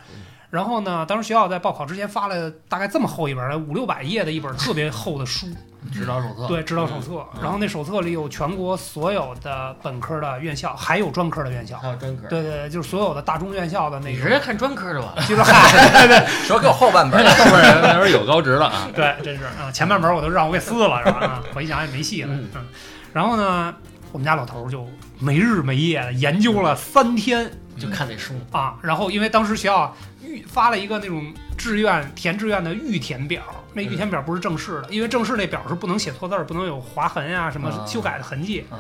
[0.50, 5.48] 然后呢，当时学校在报考之前发了大概这么厚一本，五六百页的一本特别厚的书，
[5.92, 6.46] 指导手册。
[6.46, 7.24] 对，指导手册。
[7.42, 11.78] 然后那手册里有全国所有的本科的院校，还有专科的院校。
[11.78, 15.14] 还有专科，对对对，就是所有的大中院校的那个，你直接看专科的吧。
[15.28, 18.88] 就是嗨，对 对说给我后半本儿，后边那时候有高职了啊。
[18.94, 21.18] 对，真是啊，前半本我都让我给撕了，是吧？
[21.20, 22.32] 啊，我一想也没戏了。
[22.32, 22.66] 嗯嗯，
[23.12, 23.74] 然后呢，
[24.12, 28.74] 我们家老头儿就没日没夜的研究了三天就看那书，啊。
[28.82, 33.42] 然后因为当时学校预发了一个那种志愿填志愿的预填表，
[33.74, 38.64] 那预填表不是正式的，因为正式那表是不能写错字儿，不能有划痕呀、什么啊修改的痕迹。
[38.70, 38.78] 啊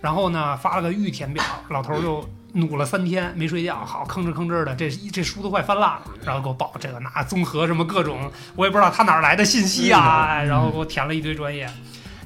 [0.00, 11.66] 然后呢，发了个预填表，老头儿就努了三天没睡觉，好吭哧吭哧的，这这书都快翻烂了，然后给我报这个那综合什么各种，我也不知道他哪儿来的信息啊，哎然后给我填了一堆专业，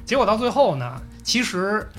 [0.05, 1.89] 结果到最后呢，其实。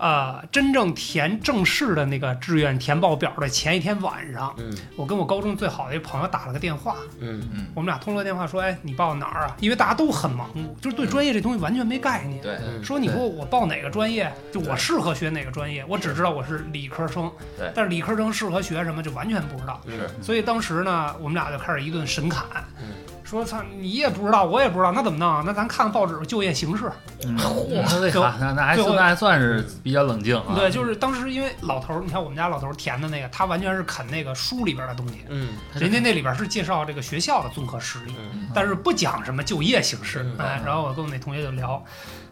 [0.00, 4.74] 呃，真正填正式的那个志愿填报表的前一天晚上，嗯。
[4.96, 7.42] 我跟我高中最好的一朋友打了个电话，嗯。
[7.54, 9.56] 嗯，我们俩通了个电话，说，哎，你报哪儿啊？
[9.60, 12.40] 因为大家都很盲目，就是对专业这东西完全没概念。
[12.40, 17.70] 对，嗯，说你说我报哪个专业，就我适合学哪个专业，我只知道我是理科生，对。
[17.74, 19.78] 但是理科生适合学什么就完全不知道。
[19.86, 20.08] 是。
[20.22, 22.46] 所以当时呢，我们俩就开始一顿神侃。
[22.80, 22.88] 嗯，
[23.22, 25.42] 说操你也不知道，我也不知道，那怎么弄啊？
[25.44, 26.90] 那咱看看报纸就业形势。
[27.24, 30.54] 嗯， 那那那还算那还算是比较冷静啊。
[30.54, 38.14] 对，就是当时因为老头儿，你看我们家老头儿填的那个，他完全是啃那个书里边的东西，嗯，人家那里边是介绍这个学校的综合实力。
[38.18, 40.36] 嗯但是不讲什么就业形势嗯。
[40.38, 41.82] 哎，然后我跟我那同学就聊，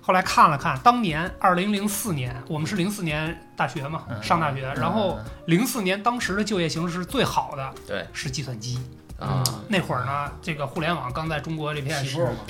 [0.01, 8.79] 后来看了看，当年二零零四年，我们是零四年大学嘛，嗯上大学，然后零四年当时的就业形势最好的对是计算机。
[9.19, 12.05] 啊，那会儿呢，这个互联网刚在中国这片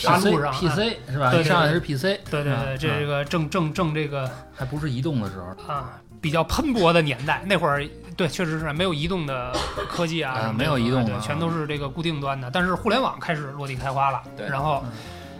[0.05, 1.31] 大陆上 PC 是吧？
[1.31, 5.73] 对上来是 PC，对对对，这个正正正这个还不是移动的时候。
[5.73, 9.53] 啊比较喷薄的年代，那会儿对，确实是没有移动的
[9.89, 12.51] 科技啊啊，没有移动对，的全都是这个固定端的。
[12.51, 14.91] 但是互联网开始落地开花了，对然后嗯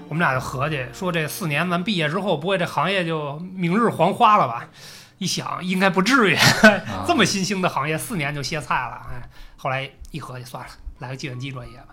[0.09, 4.69] 我们俩就合计说，这四年咱毕业之后，不会这行业就明日黄花了吧？
[5.19, 9.05] 一想，应该不至于，啊 这么新兴的行业，四年就歇菜了。
[9.11, 11.89] 哎，后来一合计，算了，来个计算机专业吧。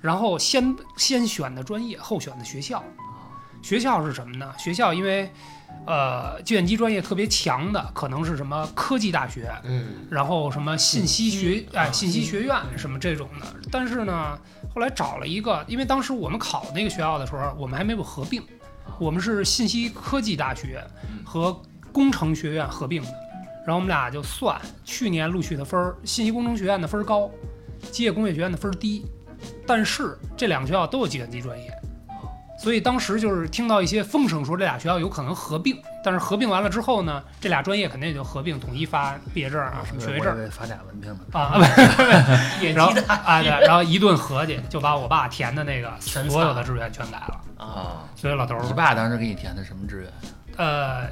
[0.00, 2.82] 然后先先选的专业，后选的学校。
[3.60, 4.54] 学校是什么呢？
[4.56, 5.28] 学校因为，
[5.84, 13.46] 呃，计算机专业特别强的，可能是什么科技大学，嗯然后什么信息学嗯哎信息学院什么这种的。
[13.68, 14.38] 但是呢，
[14.72, 18.40] 后来找了一个，因为当时我们考那个学校的时候，我们还没有合并，
[19.00, 20.80] 我们是信息科技大学
[21.24, 21.60] 和
[21.92, 23.08] 工程学院合并的。
[23.66, 27.28] 然后我们俩就算去年录取的分儿，信息工程学院的分儿高，
[27.90, 29.06] 机械工业学院的分儿低，
[29.66, 31.72] 但是这两个学校都有计算机专业。
[32.60, 41.20] 所以当时就是听到一些风声说这俩学校有可能合并，但是合并完了之后呢，这俩专业肯定也就合并，统一发毕业证啊、什么学位证发俩文凭呢。
[41.32, 41.56] 啊，
[42.74, 50.12] 然后啊对，然后一顿合计就把我爸填的那个全所有的志愿全改了，啊，啊，所以老头儿你爸当时给你填的什么志愿？
[50.56, 51.06] 呃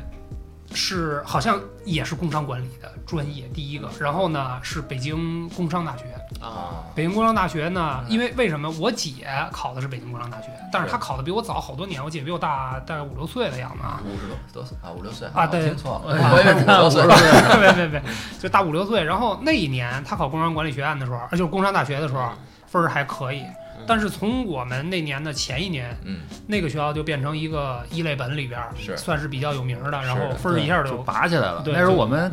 [0.74, 6.04] 是好像也是工商管理的专业第一个，然后呢是北京工商大学，
[6.40, 14.00] 啊，北京工商大学呢，因为为什么我姐考的是北京工商大学，但是她考的比我早好多年，我姐比我大大概五六岁的样子啊。
[14.04, 14.76] 五十多多岁？
[14.82, 15.28] 啊，五六岁。
[15.32, 15.60] 啊对。
[15.60, 17.02] 我听错了，哎 我以为五六岁，
[17.60, 18.02] 别别别，
[18.38, 19.02] 就大五六岁。
[19.02, 22.30] 然后那一年她考工商管理学院的时候，呃就是工商大学的时候，
[22.66, 23.44] 分儿还可以。
[23.86, 28.60] 但是从我们那年的前一年，嗯，那个学校就变成一个一类本里边
[28.96, 31.62] 算是比较有名的，然后分儿一下就就拔起来了。
[31.62, 32.30] 对那时候我们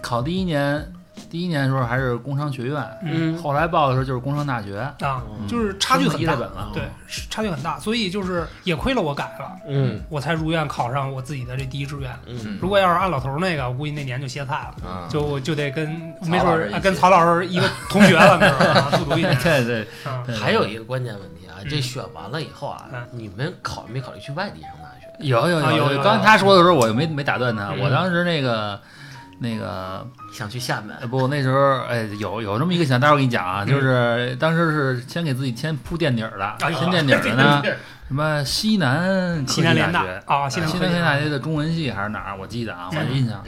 [0.00, 0.84] 考第一年，
[1.32, 3.42] 第一年的时候还是工商学院，嗯。
[3.42, 5.48] 后来报的时候就是工商大学，啊，嗯。
[5.48, 6.70] 就是差距很大，本了。
[6.74, 6.82] 对，
[7.30, 9.98] 差距很大，所以就是也亏了我改了，嗯。
[10.10, 12.14] 我才如愿考上我自己的这第一志愿。
[12.26, 12.58] 嗯。
[12.60, 19.34] 如果要是按老头儿那个，我估计那年就歇菜了，啊，就我就得跟曹没准跟曹老师一个同学了，那时候啊复读一年。
[19.38, 20.36] 对对。
[20.36, 21.66] 还有一个关键问题啊，嗯。
[21.66, 25.06] 这选完了以后啊嗯，你们考没考虑去外地上大学？
[25.26, 25.92] 有有啊有有。
[25.94, 27.70] 有刚才他说的时候，我就没没打断他。
[27.70, 27.80] 嗯。
[27.80, 28.78] 我当时那个
[29.42, 37.62] 那个想去厦门呃不，那时候哎有有这么一个想，待会儿我给你讲啊，嗯就是当时是先给自己先铺垫底儿的，先垫底儿的呢，
[38.08, 40.04] 什么西南科技西南联大。
[40.26, 42.36] 啊，西南西科技南科技大学的中文系还是哪儿？
[42.38, 43.42] 我记得啊，我嗯有印象，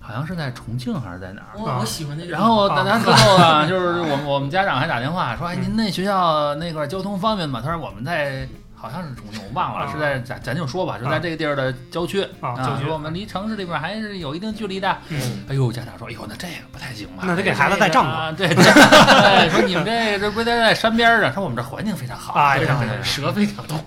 [0.00, 1.58] 好像是在重庆还是在哪儿？
[1.58, 2.40] 我我喜欢那然。
[2.42, 7.60] 后大家之后呢，就是我们我们家长还打电话说，哎，您那学校那块儿交通方便吗？
[7.64, 8.46] 他说我们在
[8.84, 9.92] 好像是重庆，我忘了，啊。
[9.92, 12.22] 是在咱咱就说吧，就在这个地儿的郊区。
[12.40, 12.86] 啊郊区。
[12.86, 14.94] 我们离城市里边还是有一定距离的。
[15.08, 15.44] 嗯。
[15.48, 17.24] 哎呦，家长说，哎呦，那这个不太行吧？
[17.26, 18.10] 那得给孩子带帐篷。
[18.10, 23.78] 啊对对，对 说你们这个这不是在在山边儿上，说我们这环境非常好啊非常非常蛇非常多。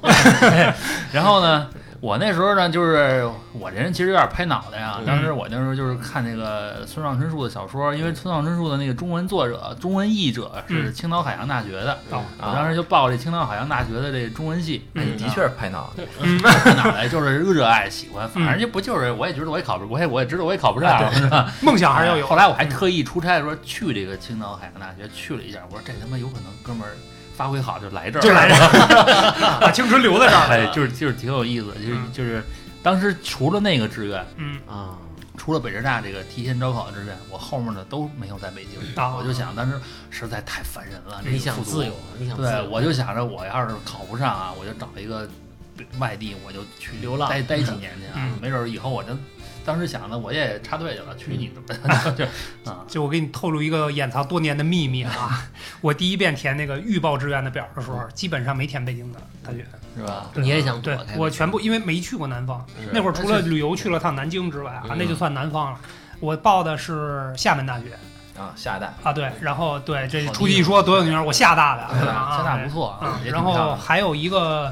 [1.13, 4.97] 然后呢，我那时候呢，就是我这人其实有点拍脑袋呀。
[4.99, 14.87] 嗯当时我那时候就是看那个村上春树的小说，因为村上春树的那个中文作者、中文译者是嗯青岛海洋大学的，哦我当时就报这青岛海洋大学的这中文系。
[14.93, 16.03] 嗯的确是拍脑袋，
[16.43, 21.51] 拍脑袋就是热爱喜欢，反正就不就是我也觉得我也考不，我也我也知道我也考不上，是吧？
[21.61, 22.27] 梦想还是要有。
[22.27, 26.93] 后来我还特意出差的时候去这个青岛海洋大学去了一下，我说这他妈有可能哥们儿
[27.37, 30.73] 发挥好就来这儿，就来这儿， 把青春留在这儿哎，了。
[30.73, 32.11] 就是就是挺有意思，就是嗯。
[32.11, 32.43] 就是
[32.81, 34.59] 当时除了那个志愿，嗯。
[34.67, 34.97] 啊，
[35.37, 38.79] 除了北师大这个提前招考的志愿，我后面的都没有在北京。
[39.01, 39.15] 啊。
[39.15, 45.29] 我就想当时实在太烦人了，这你想自由，你想对，我就想着我要是考不上啊，我就找一个
[45.99, 47.29] 外地，我就去流浪。
[47.29, 48.31] 待待几年去啊，嗯。
[48.41, 49.15] 没准儿以后我就
[49.67, 52.25] 当时想的我也插队去了，去你的 就
[52.71, 55.45] 啊，就我给你透露一个掩藏多年的秘密啊！
[55.81, 59.65] 我第一遍填那个预报志愿的表的时候，基本上没填北京的大学。
[59.97, 60.29] 是吧？
[60.35, 65.79] 你也想对我全部，因为没去过南方，那会儿除了旅游去了趟南京之外啊，嗯那就算南方了。
[66.19, 67.85] 我报的是厦门大学
[68.39, 71.99] 啊，厦大啊，对，然后对这出去一说多有名儿，我厦大的？
[71.99, 72.05] 厦
[72.43, 74.71] 大啊不错啊，也挺然后还有一个，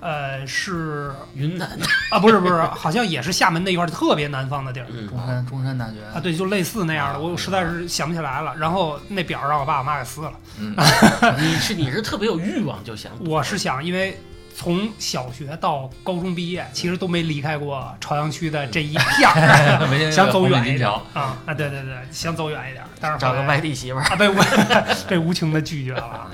[0.00, 1.68] 呃，是云南，
[2.10, 4.86] 啊，不是不是，好像也是厦门那一块儿特别南方的地儿。
[4.90, 5.08] 嗯。
[5.08, 5.94] 中山中山大学。
[6.14, 8.54] 啊，对，就类似那样的，我实在是想不起来了。
[8.56, 10.32] 然后那表让我爸我妈给撕了。
[10.60, 10.74] 嗯，
[11.38, 14.18] 你是你是特别有欲望就想，我是想，因为
[14.54, 21.54] 从小学到高中毕业，其实都没离开过朝阳区的这一片儿， 想走远一点，啊啊！
[21.54, 24.34] 对对对，想走远一点，但是找个外地媳妇儿，啊，被无
[25.08, 26.28] 被无情的拒绝了。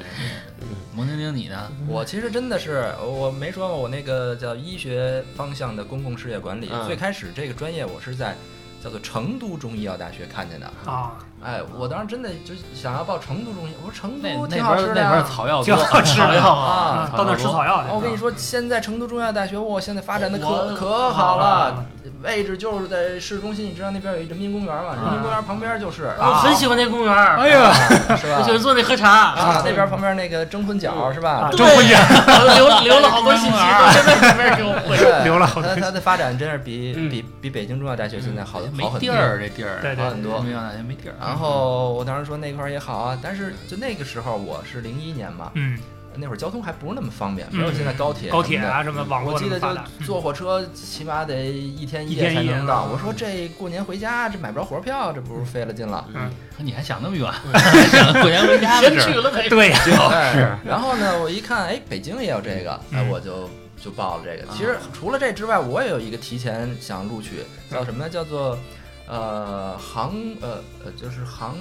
[0.94, 1.72] 蒙婷婷你呢？
[1.88, 8.36] 我其实真的是，我没说过我那个叫医学方向的公共事业管理，嗯最开始这个专业我是在
[8.82, 10.66] 叫做成都中医药大学看见的。
[10.86, 14.94] 啊，哎，我当时真的就想要报成都中医，我说成都挺好吃的呀。
[14.94, 17.90] 边那边草药多，挺好吃的草药啊到那儿吃草药去。
[17.90, 21.84] 哦我跟你说，现在成都中医药大学，哇，现在发展的可可好了啊，
[22.22, 24.94] 位置就是在市中心，你知道那边有一人民公园嘛？
[24.94, 27.72] 人民公园旁边就是，我很喜欢那公园儿，哎呀，
[28.16, 28.36] 是吧？
[28.38, 28.50] 我喜？
[28.50, 29.10] 欢坐那喝茶。
[29.10, 31.30] 啊，那边旁边那个征婚角是吧？
[31.30, 31.50] 啊？
[31.52, 31.58] 对。
[31.58, 31.98] 征婚角。
[32.56, 34.96] 留留了好多信息，到现在没人给我回。
[34.96, 35.74] 对 留了好多。
[35.74, 37.10] 它它的发展真是比嗯。
[37.10, 39.00] 比比北京中药大学现在好没好很多。
[39.00, 39.80] 地儿，这地儿。
[39.82, 40.38] 对对好很多。
[40.38, 41.14] 中医药大学没地儿。
[41.34, 45.76] 然后我当时说那块儿也好啊，但是就那个时候我是零一年嘛，嗯，
[46.14, 49.66] 那会儿交通还不是那么方便，嗯没有现在高铁高铁啊什么网我记得就
[50.06, 52.86] 坐火车起码得一天一夜才能到。
[52.86, 52.92] 嗯。
[52.92, 56.06] 我说这过年回家这买不着火车票，这不是费了劲了。
[56.14, 59.48] 嗯，你还想那么远，还想过年回家的先事儿去了呗。
[59.48, 59.70] 对。
[59.70, 59.78] 呀，
[60.32, 60.56] 是。
[60.64, 63.50] 然后呢，我一看，哎，北京也有这个，哎，嗯我就
[63.82, 64.46] 就报了这个。
[64.52, 68.08] 其实除了这之外，我也有一个提前想录取，叫什么呢？
[68.08, 68.56] 叫做
[69.06, 71.54] 呃航呃呃，就是航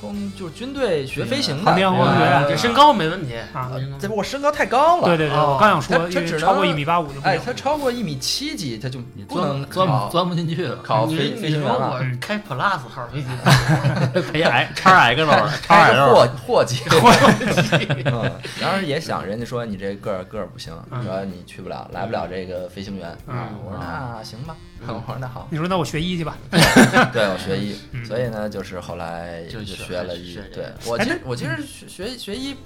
[0.00, 1.64] 空，就是军队学飞行的。
[1.64, 2.32] 航天航空学院。
[2.32, 3.34] 呃这身高没问题。
[3.52, 5.04] 啊这我身高太高了。
[5.06, 7.52] 对对对，哦我刚想说，因为它它只超过一米八五就不哎，行他。
[7.52, 13.28] 超过一米七几，他就你不能钻钻考钻不进去，考飞你你说飞行员开 Plus 号飞机，
[14.32, 16.82] 陪 X 叉 X 喽，叉开 X 个喽货 货机，
[18.04, 21.04] 嗯，当时也想，人家说你这个儿个儿不行，嗯。
[21.04, 23.16] 说你去不了，来不了这个飞行员。
[23.26, 23.36] 嗯。
[23.36, 26.36] 啊我说那行吧，我说那好，你说那我学医去吧。
[27.12, 28.04] 对我学医，嗯。
[28.04, 32.56] 所以呢，就是后来就就学学了医对我其哎实我其实学学学医，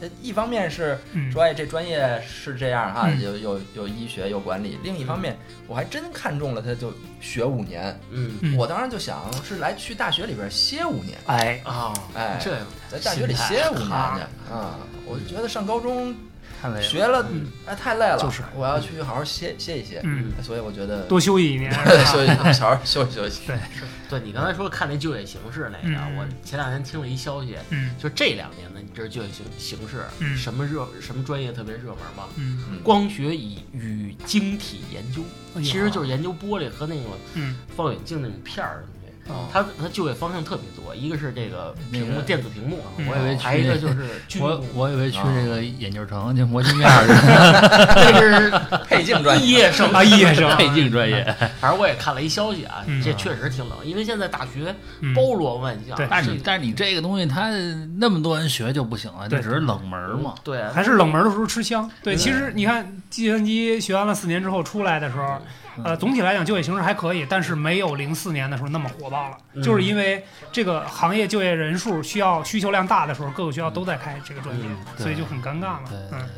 [0.00, 1.30] 呃一方面是嗯。
[1.32, 3.20] 说哎这专业是这样哈，嗯。
[3.22, 5.36] 有有有医学有管理，另一方面
[5.66, 7.98] 我还真看中了他，就学五年。
[8.10, 8.38] 嗯。
[8.42, 8.56] 嗯。
[8.56, 14.78] 我当时就想是来去大学里边歇五年，哎，啊，哎，这样在大学里歇五年去啊啊！
[15.08, 16.14] 我就觉得上高中
[16.60, 16.82] 太累了。
[16.82, 20.00] 学了嗯，哎，太累了，就是我要去好好歇歇一歇。
[20.04, 21.72] 嗯，所以我觉得多休息一年。
[22.06, 23.42] 休息，好好休息休息。
[23.46, 23.58] 对，
[24.08, 32.24] 对你刚才说看那就业形势那个，嗯我前两天听了一消息，嗯就这两年的，你知道就业形形势，嗯什么热什么专业特别热门吗？
[32.36, 35.22] 嗯嗯光学与与晶体研究，
[35.62, 37.02] 其实就是研究玻璃和那个
[37.34, 38.84] 嗯望远镜那种片儿。
[39.28, 44.06] 哦它它就业方向特别多，一个是这个屏幕那个电子屏幕，嗯我以为还有一个就是
[44.40, 48.50] 我，我以为去啊这个眼镜城去磨镜面儿去， 这是
[48.88, 51.24] 配镜专业，毕业生啊，夜生配镜专业。
[51.60, 57.50] 反正我也看了一消息啊，嗯这确实挺冷，因为现在大学嗯包罗万象，对但是你但是你这个东西，它
[57.98, 60.34] 那么多人学就不行了，这只是冷门嘛。
[60.44, 61.90] 对啊，还是冷门的时候吃香。
[62.02, 65.40] 对，嗯其实你看计算机学完了四年之后出来的时候，
[65.84, 75.82] 呃，总体来讲就业形势还可以，但是没有零四年的时候那么火爆了，嗯就是因为这个行业就业人数需要需求量大的时候，各个学校都在开这个专业，嗯所以就很尴尬嘛。
[75.88, 76.28] 对嗯，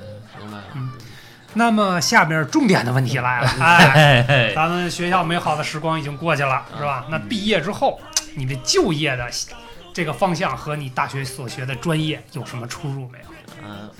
[0.40, 0.58] 明白。
[1.54, 7.06] 那么下面重点的问题来了，哎，咱们学校美好的时光已经过去了，是吧？
[7.08, 7.98] 那毕业之后，
[8.34, 9.26] 你的就业的
[9.94, 13.24] 这个方向和你大学所学的专业有什么出入没有？
[13.66, 13.90] 嗯，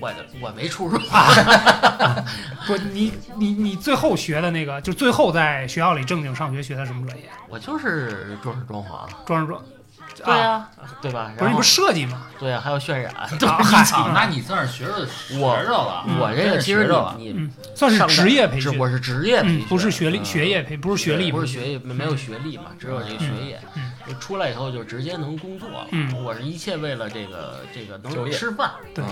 [0.00, 0.98] 我的我没出入，
[2.66, 7.24] 不，你你你最后学的那个，就最后在学校里正经上学学的什么专业？
[7.48, 9.62] 我就是装饰装潢，装饰装，
[10.24, 10.68] 对啊，呀，
[11.00, 11.32] 对吧？
[11.36, 12.26] 然后不是你不是设计吗？
[12.38, 16.04] 对呀，还有渲染， 啊都是一嗨起操，那你算是学着学我着了。
[16.20, 23.92] 我这个其实你算是职业培训，我是职业培嗯训，，不是学历嗯学业培，不是学历，不是学业，没没有学历嘛，只有这个学业嗯。
[24.08, 25.86] 就出来以后就直接能工作了。
[25.90, 28.70] 嗯我是一切为了这个这个能吃饭。
[28.94, 29.04] 对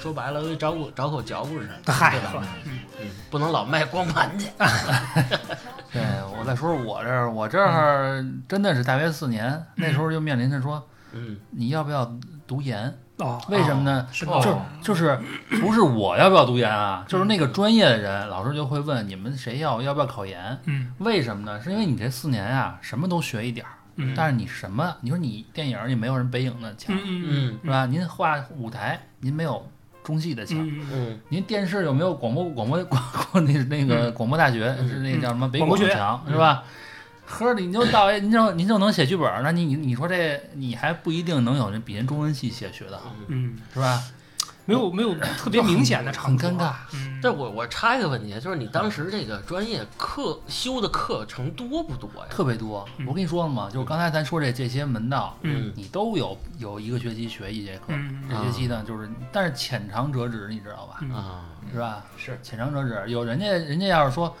[0.00, 2.30] 说白了，为找口找口嚼不是，嗨对吧？
[2.34, 2.42] 呵
[3.00, 4.48] 嗯，不能老卖光盘去。
[5.94, 12.04] 对我我再说说我这儿，我这儿真的是大学四年，那时候就面临着说嗯你要不要
[12.46, 12.92] 读研？
[13.18, 14.06] 哦，为什么呢？
[14.10, 15.16] 是哦就就是
[15.60, 17.04] 不是我要不要读研啊？
[17.06, 20.58] 就是那个专业的人，老师就会问你们谁要要不要考研？
[20.64, 21.60] 嗯为什么呢？
[21.62, 24.96] 是因为你这四年啊，什么都学一点儿，嗯但是你什么？
[25.00, 27.86] 你说你电影儿你没有人北影的强，嗯是吧？
[27.86, 29.64] 您画舞台您没有
[30.04, 30.58] 中戏的强，
[31.30, 34.88] 您电视有没有广播广播 广播那那个广播大学嗯。
[34.88, 36.62] 是那叫什么北广播学强是吧？
[37.26, 44.02] 呵，你就到您就您就能写剧本儿，那你你你说这你还不一定能有人比人中文系写学的好，嗯，是吧？
[44.66, 46.72] 没有没有特别明显的场合很尴尬。
[46.94, 52.26] 嗯，但我我插一个问题，就是你当时这个专业课修的课程多不多呀？
[52.30, 53.06] 特别多嗯。
[53.06, 60.98] 我跟你说了嘛，就是刚才咱说这这些门道，嗯你都有有一个学期学一节课，嗯这学期呢就是，但是浅尝辄止，你知道吧？
[61.02, 62.04] 嗯啊，是吧？
[62.16, 63.04] 是浅尝辄止。
[63.08, 64.34] 有人家人家要是说，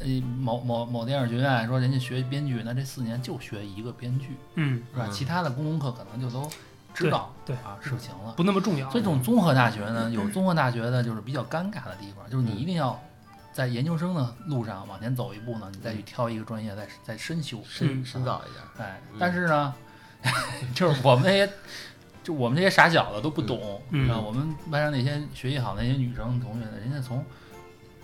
[0.00, 0.06] 呃，
[0.38, 5.06] 某某某电影学院说人家学编剧，那这四年就学一个编剧，嗯，是吧？
[5.08, 6.48] 嗯其他的公共课可能就都
[6.94, 8.32] 知道，对对啊，事情了。
[8.36, 8.90] 不那么重要。
[8.90, 13.00] 所以这种综合大学呢，有综合大学的就是比较尴尬的地方，就是你一定要
[13.52, 17.60] 在研究生的路上往前走一步呢，你再去挑一个专业，再再深修。
[17.66, 18.84] 深嗯深造一下。
[18.84, 19.74] 哎嗯，但是呢，
[20.74, 21.52] 就是我们那些，
[22.22, 27.24] 就我们这些傻小子都不懂，嗯啊，我们班上那些学习好那些女生同学呢，人家从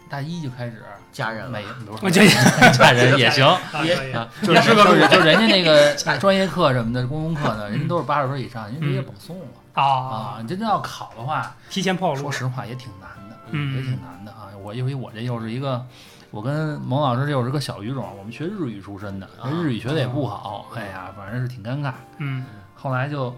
[0.09, 1.65] 大一就开始嫁人了每
[2.01, 10.39] 不嫁人也行啊可以啊，就是是个就是就人家那个 专业课什么的公共课呢，人家都是八十分以上，人家直接保送了啊啊。
[10.41, 12.33] 你真正要考的话，提前暴露说。
[12.33, 14.49] 实话也挺难的，嗯也挺难的啊。
[14.63, 15.85] 我因为我这又是一个，
[16.31, 21.93] 我跟蒙老师这又是个小语种，我们学日语出身的，啊日语学的也不好，哎呀，反正是挺尴尬。
[22.19, 23.31] 嗯后来就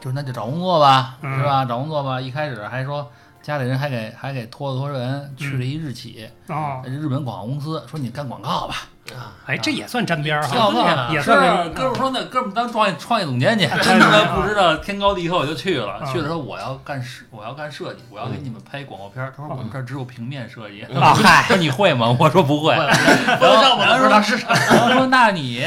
[0.00, 1.64] 就是那就找工作吧，嗯是吧？
[1.64, 3.08] 找工作吧，一开始还说
[3.42, 8.76] 家里人还给还给托了托人去了一日企，哦，日本广告公司，说你干广告吧，
[9.12, 15.98] 啊，哎，这也算沾边儿要哈，也算是哥们儿说那哥们儿当创业创业总监去，真的不知道天高地厚就去了。
[16.00, 19.32] 嗯去了说我要干设我要干设计，我要给你们拍广告片儿。
[19.36, 20.82] 他说我们这儿只有平面设计。
[20.82, 22.14] 啊嗨，说你会吗？
[22.18, 22.74] 我说不会。
[22.74, 24.54] 我们不知道市场。
[24.54, 25.64] 然后说那你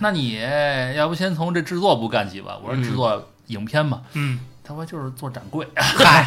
[0.00, 0.40] 那你
[0.96, 2.58] 要不先从这制作部干起吧？
[2.64, 4.00] 我说制作影片嘛。
[4.14, 6.24] 嗯，他说就是做展柜， 嗨，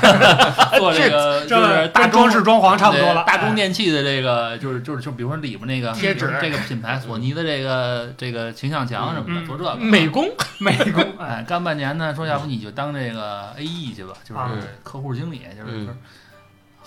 [0.78, 3.24] 做这个就是大装饰装潢差不多了。
[3.26, 10.28] 大中电器的这个就是就是就比如说里边那个贴纸这个品牌索尼的这个这个形象墙什么的，嗯做这个美工，
[10.60, 15.72] 美工， 哎，哎，干半年呢，说要不你就当这个 A E 去吧，就是嗯客户经理，就是。
[15.72, 15.98] 嗯就是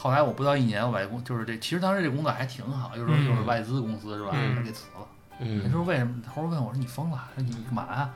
[0.01, 4.31] 后来我不到一年，我把这工就是这，其实当时这工作还挺好，又是嗯又是外资公司是吧？
[4.65, 5.05] 给辞了。
[5.31, 6.15] 他嗯说为什么？
[6.25, 7.19] 他说问我说你疯了？
[7.35, 8.09] 说你干嘛呀？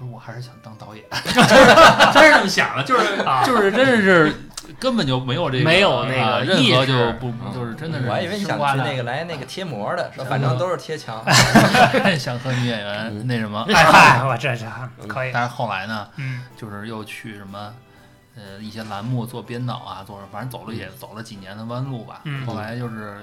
[0.00, 4.34] 嗯我说我还是想当导演，就 是真是这么想的，就是啊就是真的是
[4.78, 11.22] 根本就没有这个没有那个啊任何就不就是真的是我还以为你想去那个来那个贴膜的， 说反正都是贴墙。
[12.18, 14.64] 想和女演员那什么，哎嗨，我这这
[15.06, 17.72] 可以，但是后来呢，嗯就是又去什么。
[18.36, 22.20] 呃，一些栏目做编导啊，做反正走了也走了几年的弯路吧。
[22.24, 23.22] 嗯后来就是，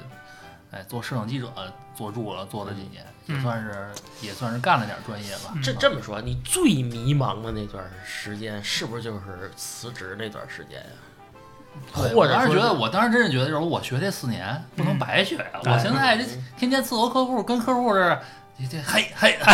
[0.71, 1.51] 哎，做摄影记者
[1.95, 3.89] 做住了，做了几年，也嗯算是
[4.21, 5.51] 也算是干了点专业吧。
[5.55, 12.11] 嗯这这么说，你最迷茫的那段时间，是不是就是辞职那段时间呀？
[12.15, 16.23] 我当时觉得，我当时真是觉得，就是我学这四年不能白学呀、我现在这
[16.57, 18.21] 天天伺候客户，跟客户这儿
[18.59, 19.37] 这这嘿嘿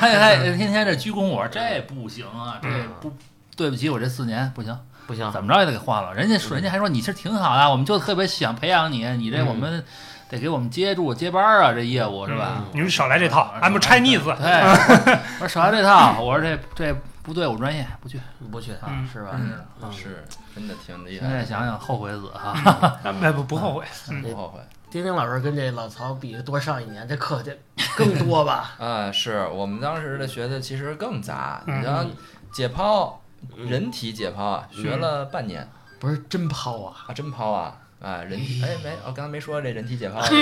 [0.00, 3.12] 嘿嘿，天天这鞠躬，我说这不行啊，这嗯不
[3.54, 6.14] 对不起我这四年不行，不行，怎么着也得给换了。
[6.14, 9.84] 人家说，人家还说你是挺好的，我们就特别想培养你，你这嗯我们
[10.28, 12.64] 得给我们接住接班儿啊，这业务是吧？
[12.72, 18.20] 你们少来这套，I'm Chinese，对，我说少来这套，我说这这不对我专业，不去。
[18.50, 19.30] 不去啊是吧？
[19.34, 21.44] 嗯嗯是，真的挺厉害现在。
[21.44, 22.98] 想想后悔死哈。
[23.20, 24.60] 哎不不后悔，嗯不后悔
[24.90, 27.56] 丁丁老师跟这老曹比多上一年，这课得
[27.96, 28.72] 更多吧？
[28.78, 29.10] 啊！
[29.12, 32.06] 是我们当时的学的其实更杂，嗯你像
[32.52, 33.12] 解剖，
[33.56, 40.32] 嗯人体解剖啊，学了半年不是真剖啊，啊，真剖啊啊，人体哎没，我刚才没说这人体解剖是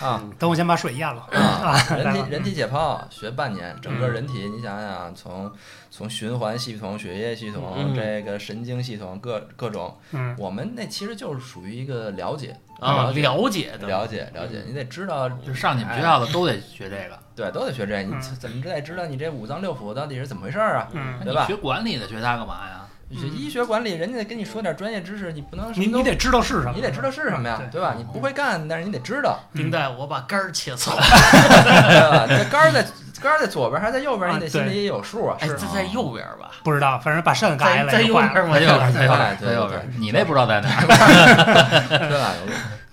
[0.00, 0.08] 吧？
[0.08, 1.22] 啊 等我先把水咽了。
[1.30, 4.12] 啊人体人体解剖学半年，整个嗯。
[4.14, 5.52] 人体你想想，从
[5.90, 7.94] 从循环系统、血液系统、嗯。
[7.94, 10.34] 这个神经系统各各种，嗯。
[10.38, 17.18] 我们那其实就是属于一个了解啊，了解了解的，了解了解，你得知道，就上你们学校的都得学这个。
[17.34, 18.20] 对，都得学这，你嗯。
[18.22, 20.88] 怎么得知道你这五脏六腑到底是怎么回事儿啊？
[20.94, 21.44] 嗯，对吧？
[21.46, 22.85] 学管理的学它干嘛呀？
[23.08, 27.94] 你学医学管理，人家得跟你说点专业知识，你不能你你得知道是什么，你得知道是什么呀，对对吧？
[27.96, 32.26] 你不会干，但是你得知道，丁代，我把肝儿切错了， 对吧？
[32.28, 32.84] 这杆儿在
[33.22, 35.36] 杆儿在左边还是在右边，啊你得心里也有数啊。
[35.40, 36.50] 哎，是这在右边吧？
[36.64, 38.28] 不知道，反正把肾改了在在就坏了。
[38.28, 38.54] 右边吗？
[38.54, 39.92] 在右边，在右哎边，对对在右边。
[40.00, 40.86] 你那不知道在哪儿？
[42.10, 42.34] 对吧？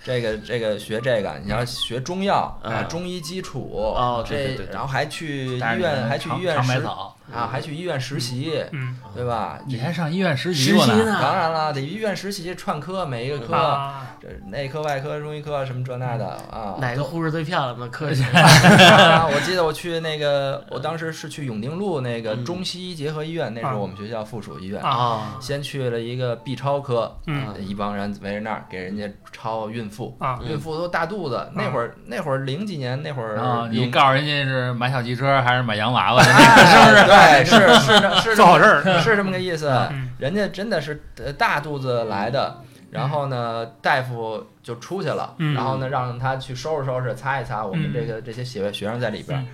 [0.04, 9.58] 这个这个学这个，你要学中药啊，嗯中医基础哦对对这对对然后还去医院，们还去医院实百草，啊，还去医院实习，嗯对吧？
[9.66, 10.78] 你还上医院实习呢？
[10.84, 11.18] 习呢？
[11.20, 16.76] 当然了，得医院实习串科，每一个科，啊，这内科、外科、中医科什么这那的啊。
[16.80, 18.22] 哪个护士最漂亮的科 学？
[18.24, 24.82] 啊，我记得我去那个，我当时是去永定路那个嗯中西医结合医院，那是啊我们学校附属医院。
[24.82, 31.48] 啊啊，先去了一个 B 超科，嗯一帮人围着那儿给人家超孕妇，啊孕妇都大肚子。
[31.54, 36.22] 那会儿那会儿零几年那会儿啊，你告诉人家是买小汽车还是买洋娃娃？
[36.22, 36.26] 哎，
[36.66, 37.13] 是不是？
[37.14, 39.68] 对，是是的，是 做好事儿是这么个意思。
[39.90, 42.60] 嗯 人家真的是呃大肚子来的，
[42.90, 47.66] 然后呢，大夫就出去了，嗯然后呢，让他去收拾收拾、擦一擦。
[47.66, 49.44] 我们这个这些学学生在里边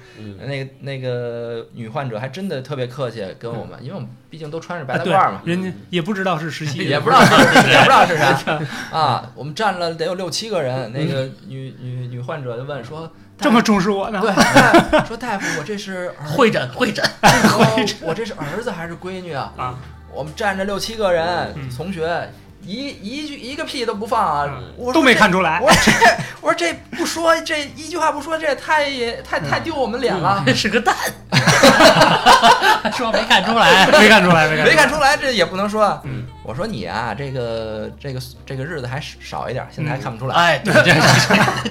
[0.47, 7.35] 那个那个女患者还真的特别客气跟我们，因为我们毕竟都穿着白大对褂嘛，，人家也不知道是实习， 也不知道是
[7.71, 8.61] 也不知道是啥
[8.93, 9.33] 啊。
[9.35, 13.11] 我们站了得有六七个人，那个女女女患者就问说。
[13.41, 14.21] 这么重视我呢。
[14.21, 17.05] 对，哎 说大夫，我这是儿会诊会诊，
[17.49, 17.67] 说
[18.03, 19.53] 我这是儿子还是闺女啊？
[19.57, 19.75] 啊，
[20.13, 22.31] 我们站着六七个人，嗯同学
[22.63, 24.47] 一一句一个屁都不放啊！
[24.51, 26.07] 嗯我都没看出来我说这
[26.43, 30.43] 我说这不说这一句话不说，这也太也太太丢我们脸了。
[30.47, 30.95] 这是个蛋。
[32.97, 36.01] 说没看出来，没看出来，没看没看出来，这也不能说。
[36.05, 40.35] 嗯我说你啊，这个这个这个日子还少一点，现在还看不出来。
[40.35, 40.83] 哎，对对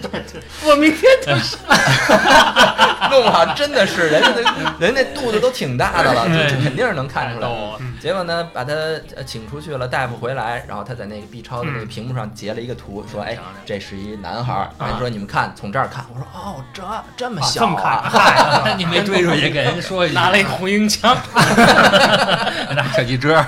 [0.02, 1.34] 对， 我明天就
[3.12, 7.48] 弄不好真的是人家那，人家肚子都挺大的了，就肯定是能看出来。
[7.50, 7.78] 了。
[8.00, 8.72] 结果呢，把他
[9.18, 16.82] 呃请出去了，大夫回来，然后他在那个 B 超的那个屏幕上截了一个图，说：“哎，这是一男孩儿。”人说：“你们看，从这儿看。”我说：“哦，这
[17.18, 18.08] 这么小啊这么看啊！”
[18.64, 23.44] 嗨， 你没追出去给人家说一句，拿了一红缨枪，拿小汽车，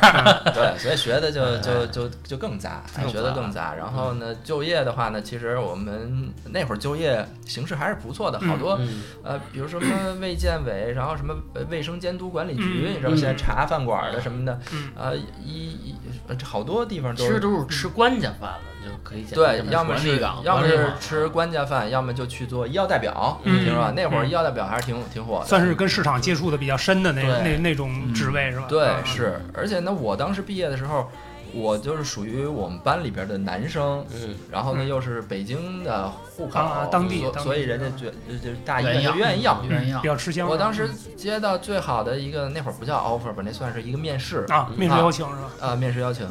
[0.53, 3.75] 对，所以学的就哎就就就更杂，哎学的更杂。
[3.75, 9.03] 然后呢，就业的话呢，其实我们那会儿就业形势还是不错的，好多嗯。
[9.23, 14.91] 呃，比如什么卫健委，然后什么呃卫生监督管理局，嗯你知道现在查饭馆的什么的，嗯。
[14.95, 15.95] 呃，一一
[16.43, 23.93] 好多地方都吃都是吃官家饭了，就可以简单这，么对要么是要么是吃官家饭，要么就去做医药代表，嗯听说吧？
[23.95, 28.65] 那会儿嗯医药代表还是挺挺火的，算是跟市场接触的比较深的那对那那种职位是吧？
[28.67, 31.09] 对啊，是，而且呢，我当时毕业的时候，
[31.53, 39.63] 我就是属于我们班里边的男生，嗯然后呢嗯又是北京的户口，啊当地所以人家就就是大医院愿意就愿意要。
[39.69, 40.07] 愿意要比。
[40.07, 40.47] 较吃香。
[40.47, 45.67] 我当时接到最好的一个，那会儿不叫 offer 吧，那算是一个面试啊，面试邀请是吧？
[45.67, 46.25] 啊，面试邀请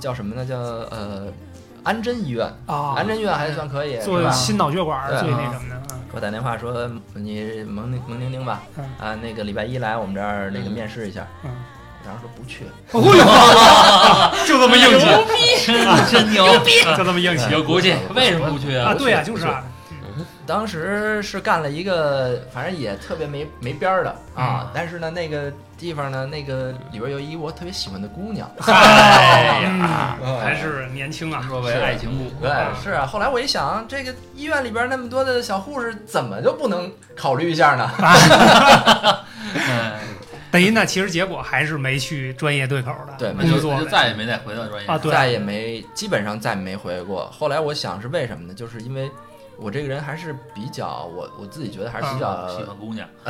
[0.00, 0.44] 叫什么呢？
[0.44, 1.28] 叫呃
[1.84, 3.98] 安贞医院，啊，安贞医院还算可以？
[3.98, 8.62] 做心脑血管最那什么的啊给我打电话说你蒙宁蒙宁宁吧？
[8.76, 11.50] 嗯，啊，那个礼拜一来我们这儿那个嗯面试一下，嗯，
[12.04, 12.64] 然后说不去，
[14.46, 17.50] 就这么硬气，真 真牛逼，就这么硬气。
[17.50, 17.94] 有骨气。
[18.14, 18.90] 为什么不去啊！
[18.90, 18.94] 啊？
[18.94, 19.62] 对呀，就是啊，
[20.46, 32.50] 当时是干了一个，反正也特别没没边儿的啊嗯，但是呢，那个地方呢，那个里边有一我特别喜欢的姑娘，哎呀，嗯嗯还是年轻啊，说为爱情路，对，
[32.82, 33.06] 是啊。
[33.06, 37.90] 后来我一想，这个医院里边那么多的小护士，怎么就不能考虑一下呢？
[39.54, 39.92] 嗯，
[40.50, 47.26] 等于呢，其实结果还是没去专业对口的对那就工作就再也没再回到专业啊，对，再也没，基本上再没回过。
[47.30, 48.54] 后来我想是为什么呢？
[48.54, 49.10] 就是因为
[49.58, 53.08] 我这个人还是比较，我我自己觉得还是比较，喜欢姑娘，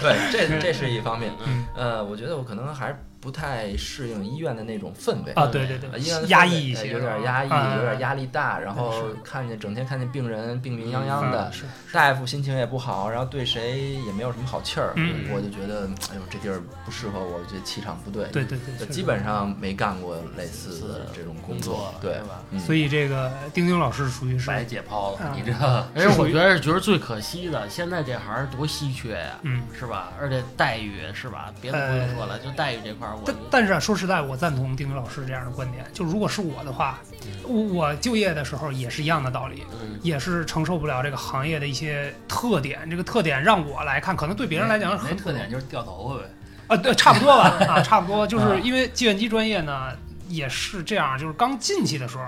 [0.00, 1.32] 对，这这是一方面。
[1.46, 5.32] 嗯呃，我觉得我可能还是不太适应医院的那种氛围。
[5.32, 11.52] 啊，对对呃对，医院的氛围压抑一些，呃有点压抑，啊有点压力大，然后看见整天看见病人病病殃殃的
[11.92, 22.42] 大夫心情也不好，然后对谁也没有什么好气儿，嗯我就觉得，哎呦，这地儿不适合我，这气场不对，对对对，就基本上没干过类似的这种工作，对对吧？
[22.50, 25.52] 嗯所以这个丁丁老师属于是白解剖啊了，你这
[25.94, 29.62] 而且我觉得是觉得最可惜的，现在这行多稀缺呀，嗯。
[29.78, 30.12] 是吧？
[30.20, 31.52] 而且待遇是吧？
[31.60, 35.84] 别的不用说了，就待遇这块儿，我但但是啊，说实在，我赞同丁丁老师这样的观点。
[35.92, 36.98] 就如果是我的话，
[37.44, 42.88] 我我就业的时候也是一样的道理，嗯也是承受不了这个行业的一些特点。
[42.88, 46.30] 这个特点让我来看，可能对别人来讲很特点就是掉头发呗。
[46.68, 49.88] 啊，对，差不多吧， 啊，差不多，就啊是因为计算机专业呢
[50.28, 52.24] 也是这样，就是刚进去的时候，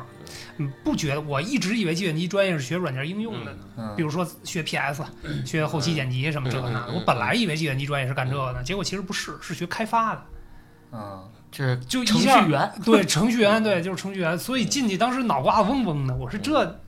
[0.56, 5.04] 嗯，不觉得，我一直以为计算机专业是学软件应用的呢，嗯比如说学 PS、
[5.46, 10.22] 学后期剪辑什么这个那的，我本来以为计算机专业是干这个的，结果其实不是，是学开发的，
[10.92, 16.78] 嗯，就是程就一下序员，对，程序员，对，就是程序员，所以进去当时脑瓜子嗡嗡的，我说这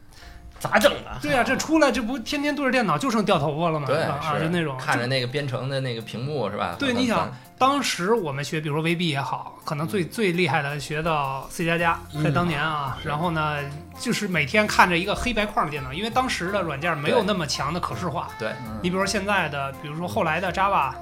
[0.60, 1.18] 咋整啊？
[1.20, 3.86] 对啊，这出来这不天天对着电脑就剩掉头发了吗？
[3.86, 6.76] 对，啊，是就那种看着那个编程的那个屏幕是吧？
[6.78, 13.58] 对，你想，当时我们学，比如说 VB 也好，可能最最厉害的学到 C 加加，在当年啊，然后呢，
[13.98, 18.28] 就是每天看着一个黑白框的电脑，因为当时的软件没有那么强的可视化。
[18.38, 20.92] 对，你比如说现在的，比如说后来的 Java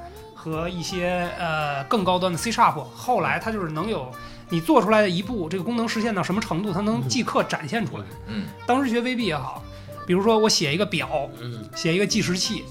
[0.43, 4.11] 和一些呃更高端的 C Sharp，后来它就是能有
[4.49, 8.05] 你做出来的一步，这个功能实现到什么程度，它能即刻展现出来。
[8.26, 9.62] 嗯，当时学 VB 也好，
[10.05, 11.09] 比如说我写一个表，
[11.40, 11.64] 嗯。
[11.76, 12.64] 写一个计时器，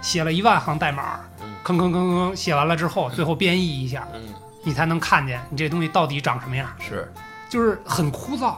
[0.00, 1.52] 写了一万行代码，嗯。
[1.64, 4.20] 吭吭吭吭写完了之后，最后编译一下，嗯，
[4.62, 7.12] 你才能看见你这东西到底长什么样，是。
[7.48, 8.54] 就是很枯燥。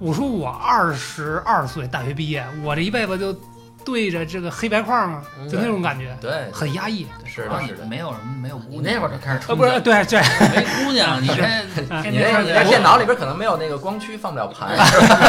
[0.00, 3.32] 我说我二十二岁大学毕业，我这一辈子就
[3.84, 5.22] 对着这个黑白框吗？
[5.38, 7.06] 嗯就那种感觉，对，很压抑。
[7.26, 7.86] 是的，然后你是的。
[7.86, 10.20] 没有什么没有姑娘，那会儿就开始呃，冲不是，对对，
[10.54, 11.42] 没姑娘，你 这
[11.94, 14.76] 啊你那你在电脑里边可能没有那个光驱放不了盘，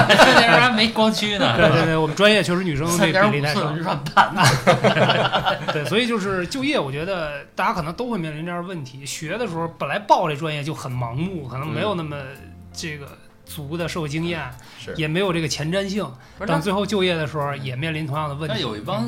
[0.07, 3.79] 这人还没光驱呢，对对对，我们专业确实女生这三点比例太少五寸。
[3.79, 4.33] 软盘，
[5.73, 9.05] 对，所以就是就业，我觉得大家可能都会面临这样的问题。
[9.05, 12.17] 学的时候本来报这专业就很盲目，可能没有那么
[12.73, 13.07] 这个
[13.53, 14.41] 足的社会经验，
[14.79, 16.05] 是也没有这个前瞻性。
[16.47, 18.63] 等最后就业的时候，也面临同样的问但题。
[18.63, 19.05] 有一帮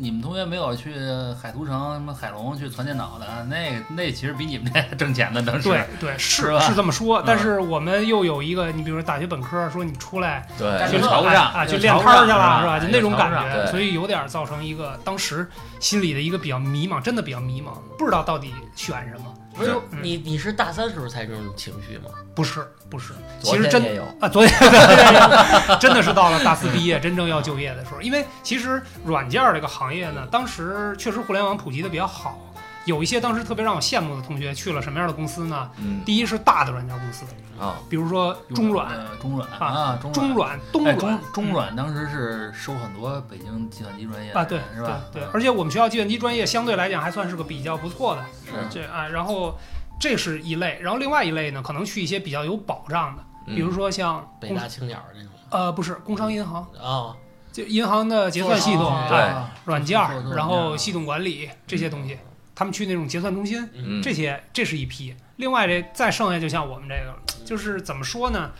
[0.00, 0.94] 你们同学没有去
[1.40, 12.78] 海图城、什么海龙去传电脑的，那个那其实比你们这挣钱的能对对是是是这么说嗯，但是我们又有一个，你比如说大学本科，说你出来对就瞧不上啊，就去练摊儿去了，是吧？
[12.78, 15.46] 就就那种感觉，所以有点造成一个当时
[15.80, 19.34] 心里的一个比较迷茫，真的比较迷茫，不知道到底选什么。
[19.54, 22.10] 不是就嗯你你是大三时候才这种情绪吗？
[22.38, 23.82] 不是不是，其实真
[24.20, 32.38] 啊，昨天对对对，真的是到了大四毕业，真正要就业的时候，因为其实软件儿这个行业呢，当时确实互联网普及的比较好，
[32.84, 35.68] 有一些当时特别让我羡慕的同学去了什么样的公司呢？
[35.78, 37.24] 嗯第一是大的软件公司，
[37.60, 41.32] 啊，比如说中软、呃中软啊啊，中中软、东哎软中。
[41.32, 45.00] 中软当时是收很多北京计算机专业啊，对是吧？
[45.12, 49.58] 对对，而且我们学校计算机专业相对来讲还算是个比较不错的，是这啊，然后
[49.98, 53.54] 这是一类，然后另外一类呢，可能去一些比较有保障的，嗯。
[53.54, 55.32] 比如说像工北大青鸟那种。
[55.50, 57.16] 呃不是工商银行，啊，
[57.50, 59.18] 就银行的结算系统、哦对。
[59.18, 59.98] 啊软件
[60.34, 62.18] 然后系统管理这些东西，
[62.54, 65.14] 他们去那种结算中心，嗯，这些这是一批。
[65.36, 68.50] 另外这再剩下就像我们这个，就是怎么说呢？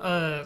[0.00, 0.42] 呃，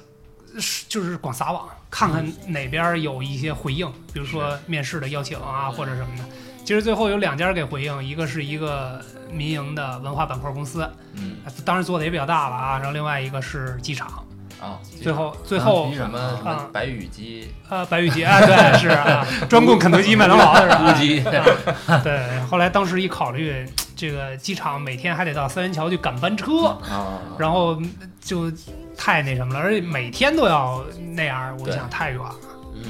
[0.59, 6.25] 是就是广撒网，看看哪边有一些回应，比如说面试的邀请啊或者什么的。
[6.65, 9.01] 其实最后有两家给回应，一个是一个
[9.31, 11.37] 民营的文化板块公司，嗯。
[11.65, 14.25] 当然做的也比较大了啊，然后另外一个是机场。
[14.61, 22.01] 啊，最后最后机什么什啊么白羽鸡，啊，白羽鸡啊，对， 是啊，专供肯德基、麦当劳的是吧？
[22.03, 27.77] 对，后来当时一考虑，这个机场每天还得到三元桥去赶班车，啊，然后
[28.23, 28.51] 就
[28.97, 30.83] 太那什么了，而且每天都要
[31.15, 32.35] 那样，我想太远了，
[32.75, 32.85] 嗯，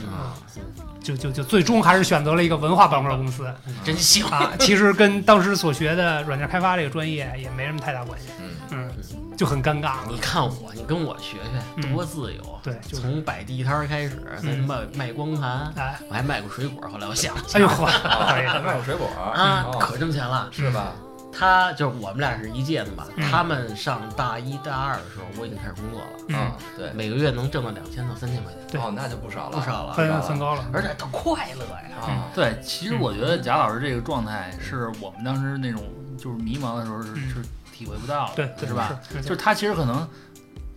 [1.05, 3.47] 就就就最终还是选择了一个文化板块公司
[3.85, 4.25] 真行。
[4.27, 4.51] 啊。
[4.59, 10.17] 其实跟当时所学的软件开发这个专业也没什么太大关系，嗯嗯，就很尴尬你。
[10.17, 11.41] 看我，你跟我学学，
[11.77, 12.43] 嗯多自由。
[12.63, 16.89] 对，就从摆地摊儿开始，再嗯卖卖光盘，哎，我还卖过水果。
[16.91, 20.49] 后来我想，哎呦卖过水果啊，哦可挣钱了。
[20.51, 20.93] 是吧？
[21.37, 23.31] 他就是我们俩是一届的嘛，嗯。
[23.31, 26.37] 他们上大一大二的时候，我已经开始工作了，嗯。
[26.37, 28.81] 啊，，对，每个月能挣到两千到三千块钱，对。
[28.81, 30.65] 哦，那就不少了，不少了分分高了。
[30.73, 31.97] 而且都快乐呀。
[32.01, 35.83] 啊，对，其实我觉得贾老师这个状态是我们当时那种
[36.17, 37.29] 就是迷茫的时候是嗯。
[37.31, 37.37] 是
[37.75, 38.97] 体会不到的，对，对是吧？？
[39.13, 40.09] 是就是他其实可能，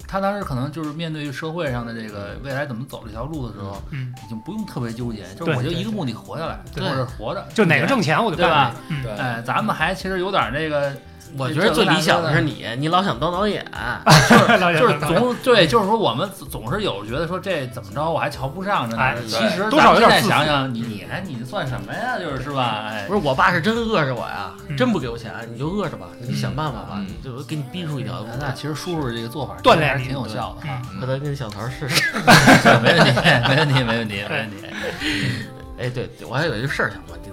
[0.08, 6.88] 他当时可能就是面对社会上的这个未来怎么走这条路的时候，嗯，已经不用特别纠结，就是我就一个目的活下来，对。
[6.88, 9.22] 或者活着，就哪个挣钱我就干对吧？
[9.22, 10.92] 哎，咱们还其实有点这个，
[11.38, 13.66] 我觉得最理想的是你，你老想当导演，
[14.30, 19.18] 就是就是总总对，就是说我们总是有觉得说这怎么着我还瞧不上着呢哎。
[19.28, 22.18] 其实多少有点想想，你你还你算什么呀？
[22.20, 22.86] 就是是吧？
[22.90, 28.34] 哎不，是我爸是真饿着我呀，嗯真不给我钱，你就饿着吧，你想办法吧，嗯就给你逼出一条路来。
[28.40, 30.82] 那其实叔叔这个做法锻炼你还是挺有效的啊。
[31.02, 32.14] 回头跟小曹试试。
[32.82, 33.12] 没问题，
[33.48, 34.56] 没问题，没问题，没问题。
[35.80, 37.32] 哎，对，我还有一个事儿想问丁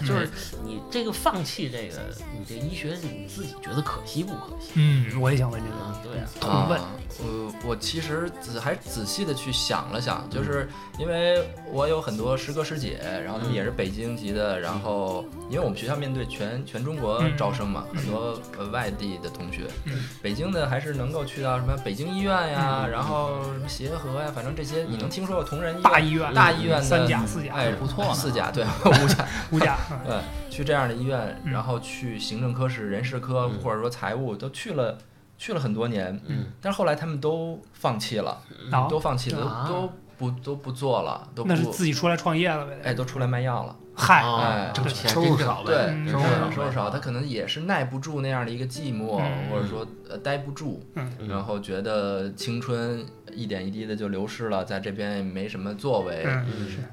[0.00, 0.28] 就是
[0.64, 2.00] 你这个放弃这个，
[2.38, 4.72] 你这医学你自己觉得可惜不可惜？
[4.74, 10.68] 嗯，我也想问这个嗯，对啊，同问呃，我我其实仔还仔细的去想了想，就是
[10.98, 17.36] 因为我有很多师哥师姐，然后他们也是北京籍的，然后因为我们学校面对全全中国嗯。
[17.36, 28.64] 招生嘛，很多呃外地的同学嗯，北京的还是能够去到什么北京医院呀，然后什么协和呀，反正这些你能听说过同仁医院大医院、大医院的三甲、四甲、哎不错四甲对
[29.04, 30.20] 五甲五甲，嗯对，
[30.50, 31.52] 去这样的医院，嗯。
[31.52, 34.96] 然后去行政科室、人事科嗯或者说财务都去了，
[35.38, 38.40] 去了很多年，嗯，但是后来他们都放弃了，
[38.72, 38.86] 哦。
[38.90, 39.66] 都放弃了，啊。
[39.68, 42.78] 都都不都不做了，都不那是自己出来创业了呗。
[42.84, 43.76] 哎都出来卖药了。
[43.98, 51.10] 嗨，哦哎挣钱收入少呗对，嗯收入收入少收入少，他可能也是耐不住那样的一个寂寞，嗯或者说呃待不住，嗯。
[51.28, 53.04] 然后觉得青春
[53.36, 56.24] 一点一滴的就流失了，在这边也没什么作为，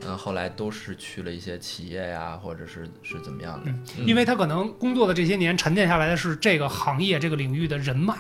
[0.06, 3.72] 嗯，后来都是去了一些企业呀，或者是是怎么样的，
[4.06, 8.16] 因为他可能工作的这些年沉淀下来的是这个行业这个领域的人脉，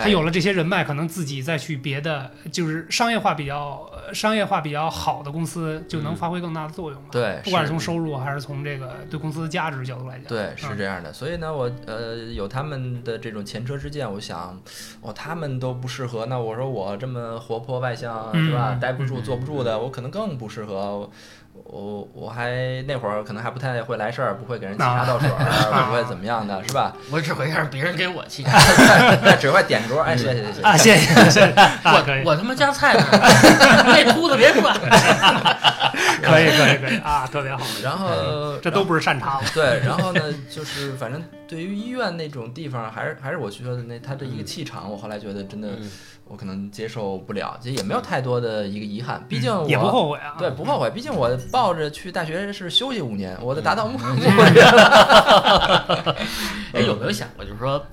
[0.00, 7.08] 他哎有了这些人脉，可能自己再去别的就是商业化比较呃商业化比较好的公司，就能嗯发挥更大的作用了。
[7.12, 14.58] 对，不管是从收入还是从这个对公司的价值角度来讲，对，是嗯这样的，所以呢，我呃有他们的这种前车之鉴，我想，
[15.02, 21.10] 哦，他们都不适合，那我说我这么活泼外向是吧，嗯待不住、嗯坐不住的，我可能更不适合。
[21.64, 26.94] 我我还那会儿可能还不太会来事儿，不会给人沏茶倒水儿，不会怎么样的，是吧？
[27.10, 28.58] 我只会让别人给我沏茶，
[29.22, 30.62] 那只会点桌，哎，谢谢谢谢。
[30.62, 34.76] 啊，谢谢谢谢，啊，可以我我他妈夹菜呢，那秃子别管，
[36.22, 39.44] 可以可以可以啊，特别好，然后这都不是善茬了。
[39.54, 45.90] 对，然后呢，就是反正对于医院那种地方，还是还是我说的那他的一个气场，我后来觉得真的嗯
[46.30, 50.36] 我可能接受不了，其实也没有太多的一个遗憾，毕竟我也不后悔啊。
[50.38, 54.16] 对，不后悔，毕竟我抱着去大学是休息五年，我的达到目嗯。
[54.16, 54.22] 目
[56.72, 57.84] 哎，有没有想过，就是说，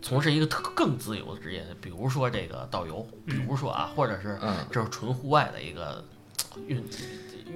[0.00, 4.56] 从事一个特更自由的职业，比如说这个导游，比如说啊，或者是嗯。
[4.70, 6.02] 这是纯户外的一个
[6.66, 6.82] 运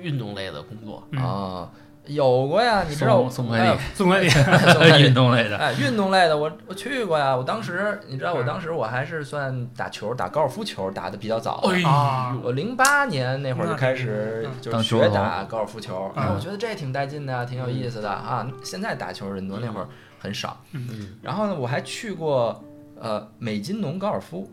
[0.03, 1.23] 运动类的工作，嗯。
[1.23, 1.71] 啊，
[2.07, 4.29] 有过呀，你知道我送快递送快递
[5.03, 8.47] 运动类的，哎，运动类的我我去过呀，我当时你知道，我嗯。
[8.47, 11.71] 当时我还是算打球，打高尔夫球打的比较早的。
[11.75, 16.23] 哎啊我零八年那会儿就开始嗯就是学打高尔夫球，嗯。
[16.25, 18.47] 哎，我觉得这挺带劲的，挺有意思的啊。
[18.63, 19.89] 现在打球人多，那会儿
[20.19, 20.61] 很少。
[20.73, 21.15] 嗯。
[21.23, 22.63] 然后呢，我还去过
[23.01, 24.47] 呃美津浓高尔夫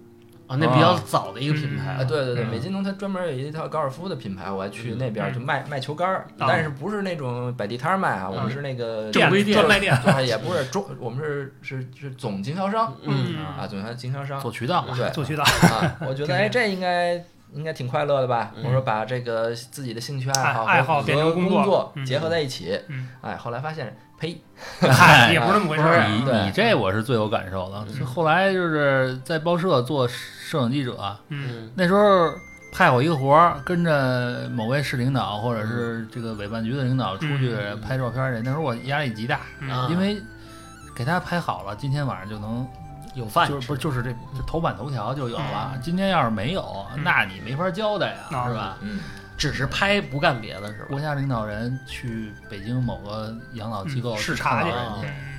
[0.52, 2.48] 啊，那比较早的一个品牌啊，了，对对对，嗯。
[2.50, 4.98] 美津浓它专门有一套高尔夫的品牌，我还去嗯。
[4.98, 5.34] 那边嗯。
[5.34, 13.38] 就卖卖球杆但是不是那种摆地摊儿卖啊，我们是那个正规店专卖店，对，也不是中，我们是是是总经销商嗯。
[13.58, 17.14] 啊，总销经销商做渠道嘛，对做渠道，啊， 我觉得哎，这应该
[17.54, 18.52] 应该挺快乐的吧？
[18.58, 18.64] 嗯。
[18.66, 22.06] 我说把这个自己的兴趣爱好爱爱好和变成工作工作嗯。
[22.06, 24.40] 结合在一起，嗯，哎，后来发现，呸，
[24.80, 26.08] 嗨，也不是那么回事儿。
[26.08, 27.84] 你你这我是最有感受的。
[27.98, 32.32] 就后来就是在报社做摄影记者，嗯嗯那时候
[32.72, 38.42] 派我一个活儿，跟着某位市领导或者是这个委办局的领导出去嗯拍照片去。
[38.44, 39.40] 那时候我压力极大，
[39.90, 40.22] 因为
[40.96, 42.66] 给他拍好了，今天晚上就能
[43.16, 45.72] 有饭吃就是不是就是这这头版头条就有了。
[45.74, 48.78] 嗯今天要是没有，嗯那你没法交代呀，啊是吧？
[48.82, 49.00] 嗯，
[49.42, 50.86] 只是拍不干别的是吧？
[50.88, 54.70] 国家领导人去北京某个养老机构嗯视察去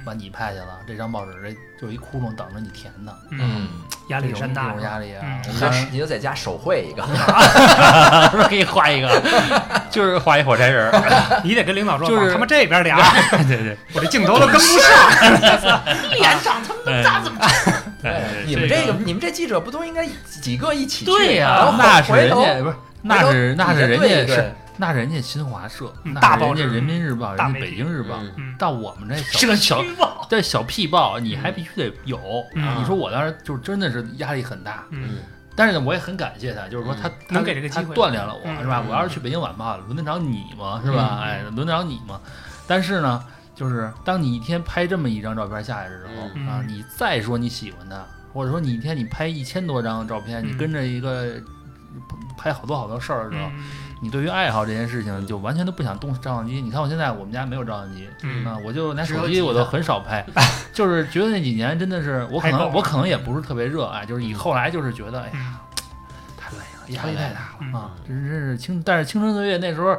[0.05, 3.13] 把你派去了，这张报纸这就一窟窿等着你填呢。
[3.31, 3.69] 嗯，
[4.09, 5.41] 压力山大这种压力啊！
[5.93, 7.05] 你就在家手绘一个，
[8.33, 9.23] 是不是给你画一个，
[9.89, 11.41] 就是画一火柴人儿。
[11.47, 12.99] 你得跟领导说，就是他妈这边俩，
[13.47, 15.81] 对对我这镜头都跟不上。
[16.11, 17.39] 脸长他妈那么大，怎么
[18.03, 20.05] 对，你们这个你们这记者不都应该
[20.41, 21.13] 几个一起去？
[21.13, 28.21] 对呀那是回头人家不是，那是那是人家是那是人家新华社，嗯那大报人家人民日报，人家北京日报。
[28.59, 30.27] 到我们这社小小报？
[30.31, 32.19] 这小屁报，你还必须得有。
[32.55, 35.19] 嗯你说我当时就真的是压力很大，嗯
[35.55, 38.83] 但是呢，我也很感谢他，就是说他他能给这个机会锻炼了我，嗯是吧？
[38.85, 40.81] 嗯我要是去北京晚报，轮得着你吗？
[40.83, 41.19] 是吧？
[41.19, 42.19] 嗯哎，轮得着你吗？
[42.67, 43.23] 但是呢，
[43.55, 51.35] 就是当你一天拍这么一张照片下来的时候啊，你再说你喜欢他，或者说你一天你拍一千多张照片，你嗯跟着一个
[52.37, 53.65] 拍好多好多事儿的时候，嗯
[54.03, 56.61] 你对于爱好这件事情就完全都不想动照相机。
[56.61, 60.27] 你看我现在我们家没有照相机，嗯啊，我就拿手机我都很少拍，
[60.75, 65.57] 就是觉得那几年真的是我可能我可能也不是特别热爱，就是以后来就是觉得哎呀嗯
[66.37, 69.97] 太累了，压力太大嗯了啊，真是真是青，但是青春岁月那时候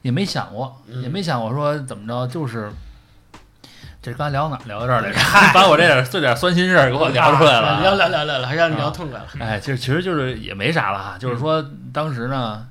[0.00, 2.72] 也没想过，嗯也没想过说怎么着，就是。
[4.02, 5.18] 这刚聊哪儿聊到这儿来着？
[5.54, 7.94] 把我这点这点酸心事儿给我聊出来了 聊。
[7.94, 9.26] 聊聊聊聊聊，让你聊痛快了。
[9.38, 12.66] 哎，其实其实就是也没啥了哈，就是说当时呢，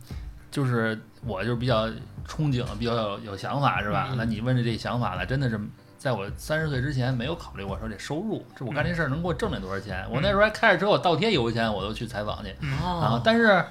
[0.51, 1.87] 就是我就比较
[2.27, 4.07] 憧憬，比较有有想法是吧？
[4.11, 5.57] 嗯那你问的这想法呢，真的是
[5.97, 10.05] 在我三十岁之前没有考虑过说这收入，这我干这事儿能给我挣来多少钱？
[10.11, 12.49] 我那时候还开着车，我倒贴油钱我都去采访去
[12.83, 13.63] 啊哦，，但是。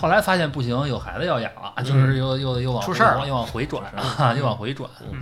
[0.00, 3.84] 后来发现不行，有孩子要养了，就是又又又往出事儿了又往回转
[4.16, 4.88] 啊，又往回转。
[5.12, 5.20] 嗯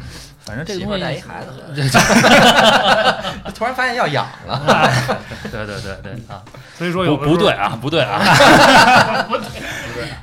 [0.49, 1.83] 反正这东西，带一孩子，这
[3.53, 4.89] 突然发现要养了，
[5.53, 6.41] 对对对对啊，
[6.75, 10.17] 所以说有不对啊不不对，啊，不对啊，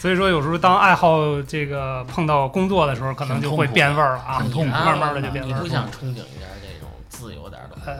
[0.00, 5.62] 所以说有时候当爱好这个碰到工作的时候，可能就会变味儿了啊，挺痛苦慢慢的就变味儿了。
[5.62, 7.76] 你不想憧憬一下这种自由点的？
[7.86, 7.94] 呃，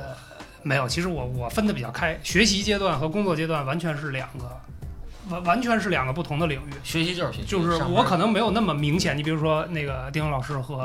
[0.64, 4.50] 没有，其实我我分的比较开，学习阶段和工作阶段完全是两个
[5.30, 6.72] 完完全是两个不同的领域。
[6.82, 10.76] 学习就是学习，就是我可能没有那么明显，你比如说那个丁老师和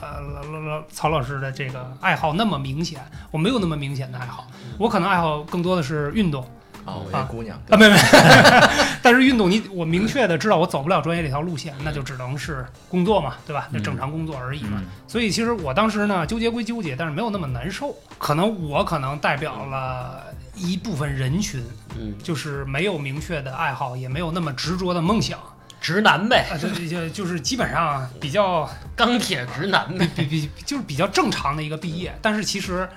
[0.00, 4.46] 呃老老老曹老师的这个爱好那么明显，我没有那么明显的爱好，
[4.78, 6.44] 我可能爱好更多的是运动
[6.84, 7.96] 哦，我一姑娘啊，没没，
[9.02, 13.68] 但是运动你我明确的知道我走不了专业这条路线，那就只能是工作嘛，对吧？
[13.70, 14.78] 那正常工作而已嘛。
[14.82, 20.24] 嗯所以其实我当时呢纠结归纠结，但是没有那么难受，可能我可能代表了
[20.54, 21.62] 一部分人群，
[21.98, 25.38] 嗯，就是没有明确的爱好，也没有那么执着的梦想。
[25.80, 30.08] 直男呗，啊，就就就是基本上比较钢铁直男呗。
[30.16, 32.88] 比比就是比较正常的一个毕业，但是其实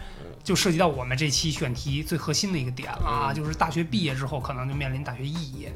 [0.42, 3.36] 就涉及到我们这期选题最核心的一个点了啊，嗯。
[3.36, 5.74] 就是大学毕业之后可能就面临大学肄业。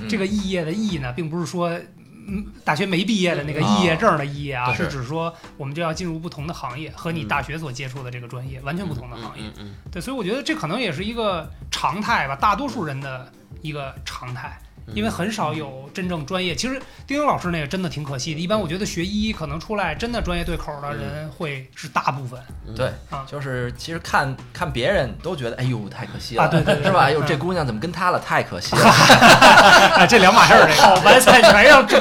[0.00, 0.08] 嗯。
[0.08, 1.78] 这个肄业的肄呢，并不是说
[2.26, 9.44] 嗯大学没毕业的那个肄业证的肄业啊，是指说我们就要进入不同的行业，和你嗯大学所接触的这个专业完全不同的行业。
[9.90, 14.58] 对，所以我觉得这可能也是一个常态吧，大多数人的一个常态。
[14.86, 16.54] 嗯因为很少有真正专业。
[16.54, 16.74] 其实
[17.06, 18.40] 丁丁老师那个真的挺可惜的。
[18.40, 27.00] 一般我觉得学医可能出来真的专业对口的人会是大部分嗯对啊，就是其实看看别人都觉得，哎呦，太可惜了，啊对对对是吧？
[27.04, 28.18] 哎呦，嗯这姑娘怎么跟他了？
[28.20, 28.82] 太可惜了，
[29.96, 30.66] 啊，这两码事儿。
[30.66, 31.98] 这好白菜全要种。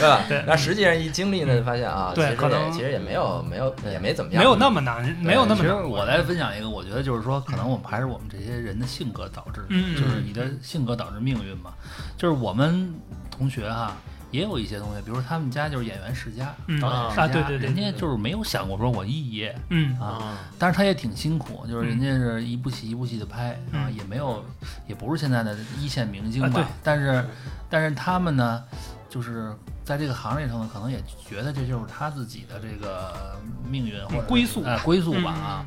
[0.00, 0.42] 对吧对？
[0.46, 5.74] 那实际上一经历呢，发现啊，其实对可能其实也没有没有也没怎么样，没有那么难，没有那么其实。
[5.74, 9.60] 我来分享一个，我觉得就是说，可能我们还是我们这些人的性格导致
[9.94, 11.72] 就是你的性格导致命运嘛。
[12.16, 12.94] 就是我们
[13.30, 13.96] 同学哈，
[14.30, 24.44] 也有一些同学，比如说他们家就是演员世家，嗯导演世家，啊对对对人家就是没有想过说我肄业嗯啊，啊，但是他也挺辛苦，就是人家是一部戏一部戏的拍啊，嗯也没有，
[24.86, 27.24] 也不是现在的一线明星吧，但是，
[27.68, 28.62] 但是他们呢，
[29.08, 35.64] 就是在这个行业里头呢，可能也觉得这就是他自己的这个命运或者归宿哎归宿吧嗯啊。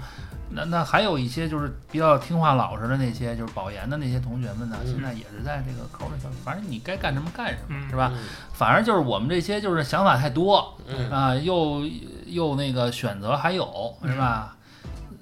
[0.56, 8.12] 那那还有一些就是比较听话老实的那些，就是保研的那些同学们呢，嗯现在也是在这个口里头，反正你该干什么干什么，嗯是吧？
[8.54, 11.84] 反而就是我们这些就是想法太多嗯啊，又
[12.28, 14.56] 又那个选择还有是吧？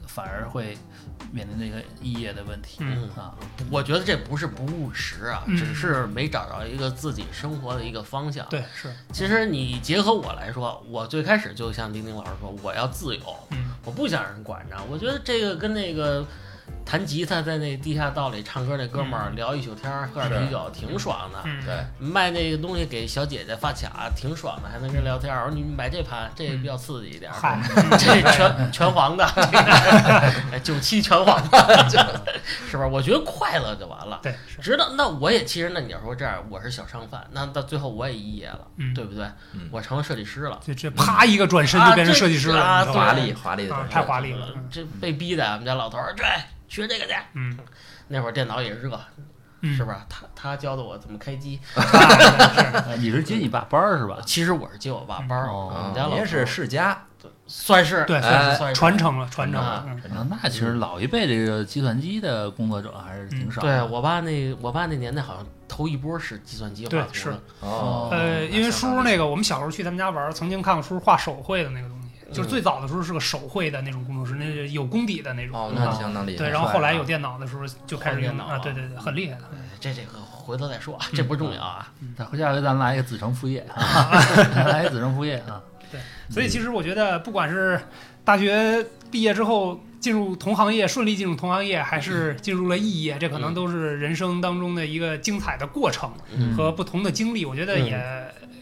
[0.08, 0.78] 反而会
[1.32, 3.34] 面临这个异业的问题嗯啊。
[3.70, 13.22] 我觉得这不是不务实啊，嗯只是没找着一个自己生活的一个方向。，对是其实你结合我来说，我最开始就像丁丁老师说，我要自由，
[13.52, 14.76] 嗯我不想让人管着。
[14.90, 16.26] 我觉得这个跟那个
[16.92, 21.40] 弹吉他在那地下道里唱歌那哥们儿聊一宿天儿，喝点啤酒，挺爽的。
[21.46, 21.74] 嗯对，
[22.06, 25.46] 卖那个东西给小姐姐发卡，挺爽的，还能跟人聊天儿。
[25.46, 27.36] 我说你买这盘，这个比较刺激一点儿。
[27.40, 27.62] 嗨
[27.98, 29.24] 这全 全黄的，
[30.52, 31.90] 哎九七全黄的，
[32.70, 32.90] 是不是？
[32.90, 34.20] 我觉得快乐就完了。
[34.22, 39.26] 对是直到那我也其实那你要说这样，我是小商贩，那到最后我也肄业了，嗯对不对？
[39.54, 40.60] 嗯我成了设计师了。
[40.66, 44.48] 这这啪一个转身就变成设计师了，啊华丽华丽的啊转身太华丽了。
[44.56, 46.26] 嗯这被逼的，我们家老头儿对
[46.80, 47.14] 学这个去。
[47.34, 47.58] 嗯，
[48.08, 49.00] 那会儿电脑也热，
[49.62, 49.98] 嗯是不是？
[50.10, 51.60] 他他教的我怎么开机。
[51.76, 54.18] 啊是呃你是接你爸班儿是吧？
[54.26, 56.98] 其实我是接我爸班儿，哦我们家老头儿您是世家，
[57.46, 59.86] 算是对，哎算是算是传承了，传承了
[60.30, 63.68] 那其实老一辈这个计算机的工作者还是挺少的。
[63.68, 72.01] 对我爸那我爸那年代好像头一波是计算机画对是，哦，呃，因为叔叔那那个，我们小时候去他们家玩，曾经看过叔叔画手绘的那个东西，
[72.32, 75.58] 就是最早的时候是个手绘的那种工作室，那是有功底的那种。
[75.58, 76.38] 哦，那啊相当厉害。
[76.38, 79.44] 对，然后后来有电脑的时候就开始换电脑用啊，对对对，很厉害的。
[79.54, 81.92] 哎这这个回头再说，这不重要啊。
[82.18, 84.12] 那回下回咱来一个子承父业啊，
[84.68, 85.62] 来一个子承父业啊。
[85.92, 87.82] 对所以其实我觉得，不管是
[88.24, 97.44] 大学毕业之后进入同行业，顺利进入同行业，还是进入了异业，这可能都是人生当中的一个精彩的过程嗯和不同的经历。
[97.44, 98.00] 我觉得也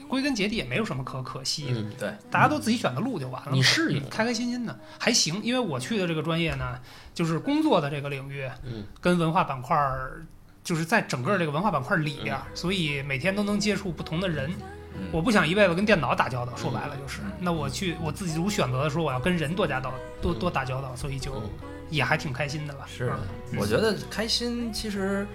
[0.10, 3.52] 归根结底也没有什么可可惜的，嗯，对，大家都自己选的路就完了。
[3.52, 6.80] 你适应开开心心的还行，因为我去的这个专业呢，
[7.14, 10.26] 就是工作的这个领域，嗯，跟文化板块儿，
[10.64, 14.50] 就是在整个这个文化板块里边儿，所以每天都能接触不同的人。
[14.52, 17.32] 嗯我不想一辈子跟电脑打交道，说白了就是嗯。
[17.40, 21.50] 那我去我自己主选择的时候我要跟人多加道多多打交道，所以就嗯
[21.90, 22.86] 也还挺开心的吧。
[22.86, 23.14] 是
[23.56, 25.26] 我觉得开心其实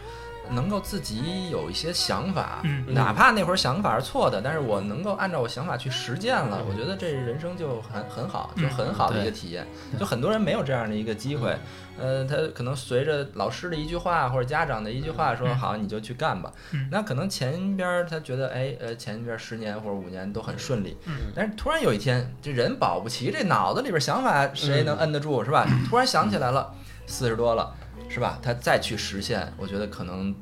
[0.50, 2.84] 能够自己有一些想法，嗯。
[2.92, 8.70] 哪怕那会儿想法是错的，但是我能够按照我想法去实践了，我觉得这人生就很很好，就嗯。
[8.70, 9.66] 很好的一个体验。
[9.98, 11.56] 就很多人没有这样的一个机会，
[11.98, 15.56] 呃，他可能随着老师的一句话或者家长的一句话说嗯。
[15.56, 16.88] 好你就去干吧，嗯。
[16.90, 21.32] 那可能前边儿他觉得哎呃前边儿十年或者五年都很顺利，嗯。
[21.34, 25.66] 但是突然有一天这人保不齐这脑子里边想法谁能摁得住是吧？
[25.88, 26.72] 突然想起来了，
[27.06, 27.74] 四十多了
[28.14, 28.38] 是吧？
[28.42, 30.34] 他再去实现，我觉得可能。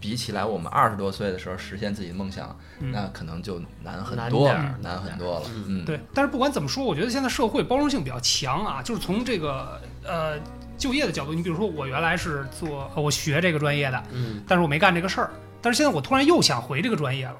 [0.00, 5.46] 比起来，我们二十多岁的时候实现自己的梦想，嗯那可能就难很多了点儿，难很多了。
[5.52, 10.38] 嗯嗯，对，但是不管怎么说，我觉得现在社会包容性比较强啊，就是从这个呃
[10.76, 17.36] 就业的角度，你比如说我原来是做呃我学这个专业的，嗯但是我没干这个事儿，但是现在我突然又想回这个专业了。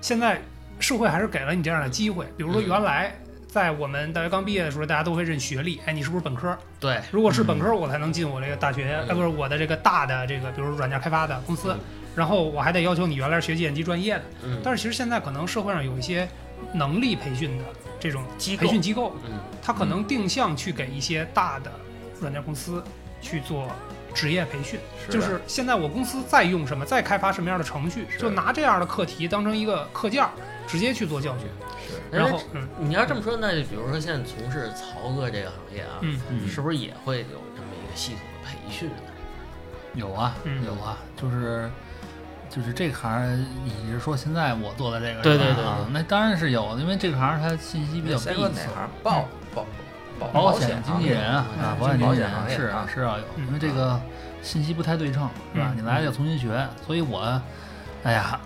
[0.00, 0.42] 现在
[0.80, 3.16] 社会还是给了你这样的机会，比如说嗯原来
[3.50, 6.56] 在我们大学刚毕业的时候，大家都会认学历，哎，你是不是本科？
[6.78, 9.08] 对，如果是本科，我才能进我这个大学，嗯。
[9.08, 11.72] 呃，不是我的这个大的这个，比如软件开发的公司。
[11.72, 11.80] 嗯，
[12.14, 14.22] 然后我还得要求你原来是学计算机专业的。
[14.44, 16.28] 嗯，但是其实现在可能社会上有一些
[16.72, 17.64] 能力培训的
[17.98, 19.32] 这种机培训机构，嗯。
[19.60, 21.72] 它可能定向去给一些大的
[22.20, 22.80] 软件公司
[23.20, 23.66] 去做
[24.14, 24.78] 职业培训。
[25.06, 30.30] 是就是现在我公司在用什么，在开发什么样的程序，就拿这样的课题当成一个课件儿，
[30.66, 31.44] 直接去做教学。
[31.88, 38.94] 是然后，嗯你要这么说，那就比如说现在从事曹哥这个行业啊，嗯嗯是不是也会有这么一个系统的培训呢？
[39.94, 41.68] 有啊，嗯有啊，就是
[42.48, 48.54] 就是这行，你是说现在我做的这个对是吧对对对啊那当然是有的，因为这个行它信息比较闭塞先说哪。
[48.54, 48.90] 行？
[49.02, 49.66] 保保
[50.20, 51.46] 保保险险经纪人啊，
[51.78, 54.00] 保险经保险纪人是啊是要有，嗯因为这个
[54.42, 55.72] 信息不太对称，是吧？
[55.74, 57.40] 嗯你来要重新学，所以我，
[58.04, 58.38] 哎呀，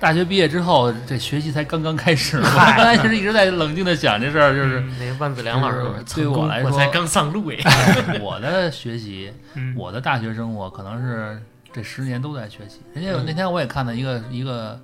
[0.00, 2.38] 大学毕业之后，这学习才刚刚开始。
[2.42, 5.80] 我刚才其实一直在冷静的想这事儿，就是嗯那个万梓良老师
[6.14, 8.18] 对我来说我才刚上路哎。
[8.20, 11.40] 我的学习， 嗯，我的大学生活可能是
[11.72, 12.80] 这十年都在学习。
[12.94, 14.78] 人家有嗯那天我也看到一个一个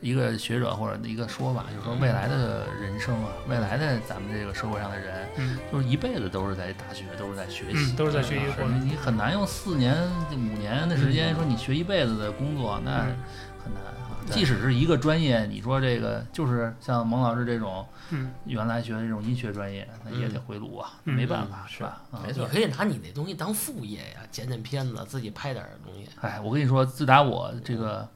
[0.00, 9.94] 一个学者或者一个说法，就是说未来的人生啊，未来的咱们这个社会上的人，嗯就是一辈子都是在大学，都是在学习，嗯都是在学习啊过程你你很难用四年、
[10.32, 13.16] 五年的时间说你学一辈子的工作，那嗯
[13.64, 13.96] 很难啊。
[14.30, 22.00] 即使是一个专业，你说这个就是像蒙老师这种嗯原来学的这种医学专业，那也嗯得回炉啊，嗯没办法，是是吧？
[22.12, 26.08] 啊没错你可以拿你那东西当副业呀，剪剪片子，自己拍点儿东西。
[26.20, 28.08] 哎，我跟你说，自打我这个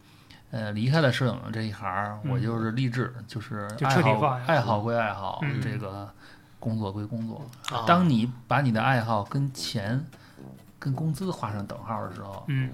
[0.55, 5.61] 呃离开了摄影这一行我就是立志，就是爱好爱好归爱好，嗯。
[5.61, 6.09] 这个
[6.61, 7.45] 工作归工作。
[7.73, 7.83] 啊。
[7.89, 10.01] 当你把你的爱好跟钱、
[10.79, 12.71] 跟工资画上等号的时候，嗯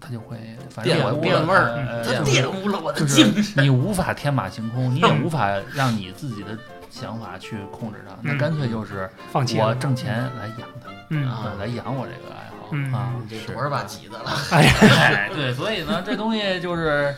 [0.00, 0.38] 它就会
[0.70, 3.62] 反正我玷污变味儿呃它就是玷污了我的就是精神。
[3.64, 6.58] 你无法天马行空，你也无法让你自己的
[6.90, 8.38] 想法去控制它，那嗯。
[8.38, 11.26] 干脆就是放弃我挣钱来养它，嗯。
[11.58, 13.12] 来养我这个爱好嗯啊。
[13.30, 14.30] 这多少把挤的了？
[14.50, 17.14] 哎，对，所以呢，这东西就是，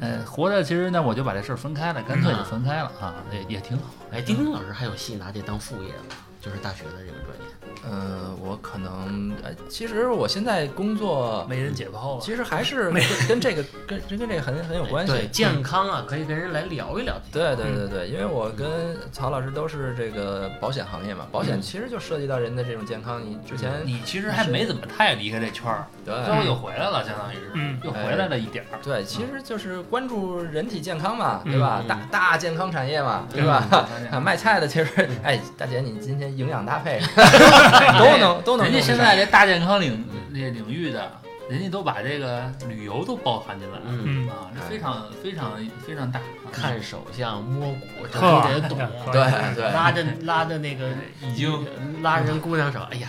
[0.00, 3.84] 呃，活着其实呢，我就把这事儿分开了，干脆就分开了啊，也也挺好。
[4.10, 6.16] 哎，丁丁老师还有戏拿这当副业吗？
[6.44, 7.44] 就是大学的这个专业。
[7.90, 15.12] 呃，我可能呃，其实我现在工作没人解剖了，其实还是跟跟这个跟跟这个很很有关系。
[15.12, 17.14] 对健康啊，可以跟人来聊一聊。
[17.30, 23.22] 对对对对，因为我跟曹老师都是这个保险行业嘛，保险其实就涉及到人的这种健康。
[23.22, 28.78] 你之前你其实还没怎么太离开这圈儿，最后又回来了，相当于是，嗯又回来了一点儿。
[28.82, 31.80] 对，其实就是关注人体健康嘛，嗯对吧？
[31.82, 33.66] 嗯大大健康产业嘛，对吧？
[34.10, 37.00] 啊， 卖菜的其实，哎，大姐，你今天营养搭配
[37.98, 38.66] 都能都能。
[38.66, 41.10] 人家现在这大健康领这领域的，
[41.48, 43.84] 人家都把这个旅游都包含进来了。
[43.86, 45.52] 嗯，嗯啊，这非常非常
[45.86, 46.18] 非常大。
[46.18, 46.22] 啊
[46.54, 48.78] 看手相摸骨，这呵都得懂。
[49.10, 51.66] 对对拉着拉着那个已经
[52.00, 53.08] 拉人姑娘手，哎呀，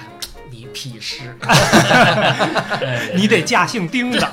[0.49, 1.37] 你屁事！
[1.45, 4.27] 哎你得嫁姓丁的，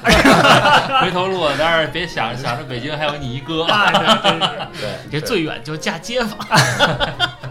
[1.03, 3.67] 回头路，但是别想想着北京还有你一哥。
[4.81, 6.39] 对，你这最远就嫁街坊。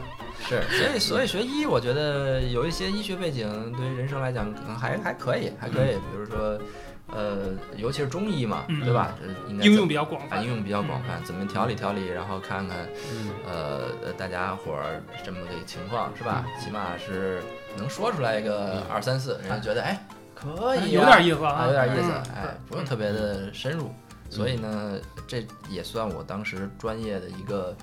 [0.52, 3.48] 是，所以所以学医，我觉得有一些医学背景，
[3.78, 5.96] 对于人生来讲，可能还还可以，还可以。
[5.96, 6.60] 比如说，
[7.08, 9.16] 呃，尤其是中医嘛，嗯对吧？
[9.22, 10.40] 呃应该应用比较广泛。
[10.40, 16.46] 啊应用比较广泛，怎么调理调理，然后看看嗯，呃呃大家伙儿这么个情况是吧？
[16.60, 17.42] 起码是
[17.78, 23.92] 能说出来一个二三四，人家觉得哎可以、啊，有点意思啊，有点意思，嗯哎，不用特别的深入。
[24.30, 24.98] 所以呢，
[25.28, 27.76] 这也算我当时专业的一个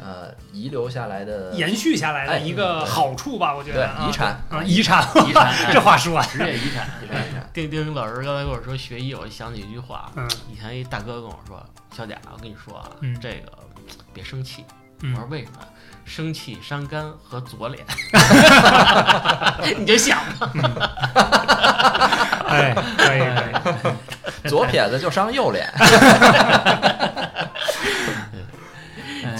[0.00, 4.42] 呃遗留下来的延续下来的一个好处吧，我觉得对遗产。
[4.50, 10.28] 啊，遗产，遗产， 这话说啊，职业遗产，遗产丁丁老师刚才跟我说学医，我就想起一句话，嗯。
[10.50, 11.64] 以前一大哥跟我说
[11.96, 13.18] ：“小贾，我跟你说啊，嗯。
[13.20, 13.52] 这个
[14.14, 14.64] 别生气。”
[15.02, 15.12] 嗯。
[15.14, 15.58] 我说为什么？
[16.04, 17.84] 生气伤肝和左脸
[19.78, 20.50] 你就想吧。
[22.48, 23.88] 哎，可以可
[24.44, 26.91] 以，左撇子就伤右脸，哎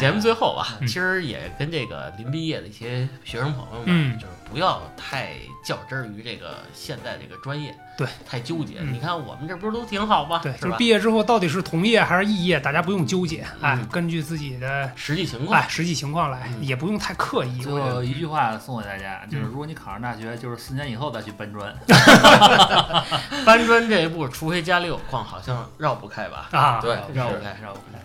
[0.03, 5.35] 节目最后啊，嗯其实也跟这个临毕业的一些学生朋友们，嗯就是不要太
[5.65, 8.79] 较真儿于这个现在这个专业，对，太纠结。
[8.81, 10.41] 嗯你看我们这不是都挺好吗？
[10.43, 10.65] 对，是吧？
[10.65, 17.61] 就是毕业之后到底是同业还是异业，大家不用纠结，哎嗯，根据自己的实际情况，哎实际情况来，嗯也不用太刻意。
[17.61, 21.73] 最我觉得后一句话送给大家，就是如果你考上大学，就是四年以后再去搬砖。
[23.47, 26.49] 搬砖这一步，除非家里有矿，好像绕不开吧？
[26.51, 27.57] 啊，对绕不开。
[27.63, 28.03] 绕不开。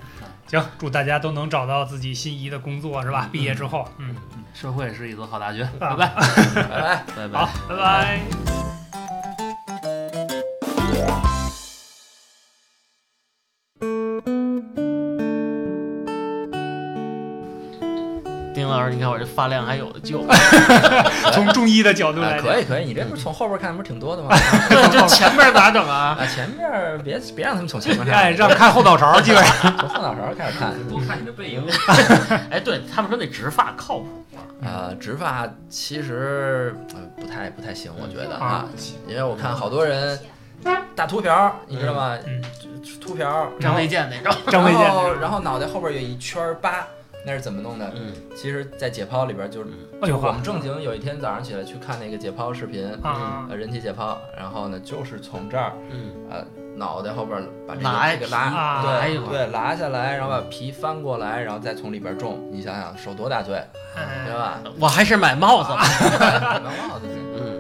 [0.48, 3.30] 行，祝大家都能找到自己心仪的工作，是吧？
[3.32, 6.14] 毕业之后，嗯，嗯社会是一所好大学，拜啊拜。
[6.56, 7.04] 拜拜。
[7.16, 8.67] 拜拜好。，拜拜。
[18.88, 20.26] 儿，你看我这发量还有的救。
[21.34, 24.30] 从中医的角度啊来讲，可以可以，你这不是从后边看不是挺多的吗？
[24.70, 26.18] 对，这前面咋整啊？
[26.20, 30.74] 啊，前面别别让他们从前面看，哎，让看后脑勺，基本上从后脑勺开始看。
[30.90, 31.64] 多看你的背影。
[32.50, 34.42] 哎，对他们说那植发靠谱吗？
[34.64, 38.66] 呃，植发其实呃不太不太行，我觉得啊啊，
[39.08, 40.18] 因为我看好多人
[40.96, 42.18] 大秃瓢儿，你知道吗？
[42.26, 42.42] 嗯
[43.02, 44.36] 秃瓢儿，张卫健那种。
[44.50, 46.88] 张卫健然后然后脑袋后边有一圈疤，
[47.28, 47.92] 那是怎么弄的？
[47.94, 49.60] 嗯，其实，在解剖里边儿就，
[50.18, 55.74] 我们正经有一天早上起来去看那个解剖视频啊，人体解剖，然后呢，就是从这儿，
[56.30, 56.46] 呃，
[56.78, 62.40] 脑袋后边把这个皮拉，对对，拉下来，然后把皮翻过来，然后再从里边种。
[62.50, 63.62] 你想想，受多大罪，
[64.26, 64.62] 对吧？
[64.80, 65.84] 我还是买帽子吧。
[66.64, 67.06] 买帽子。
[67.36, 67.58] 嗯。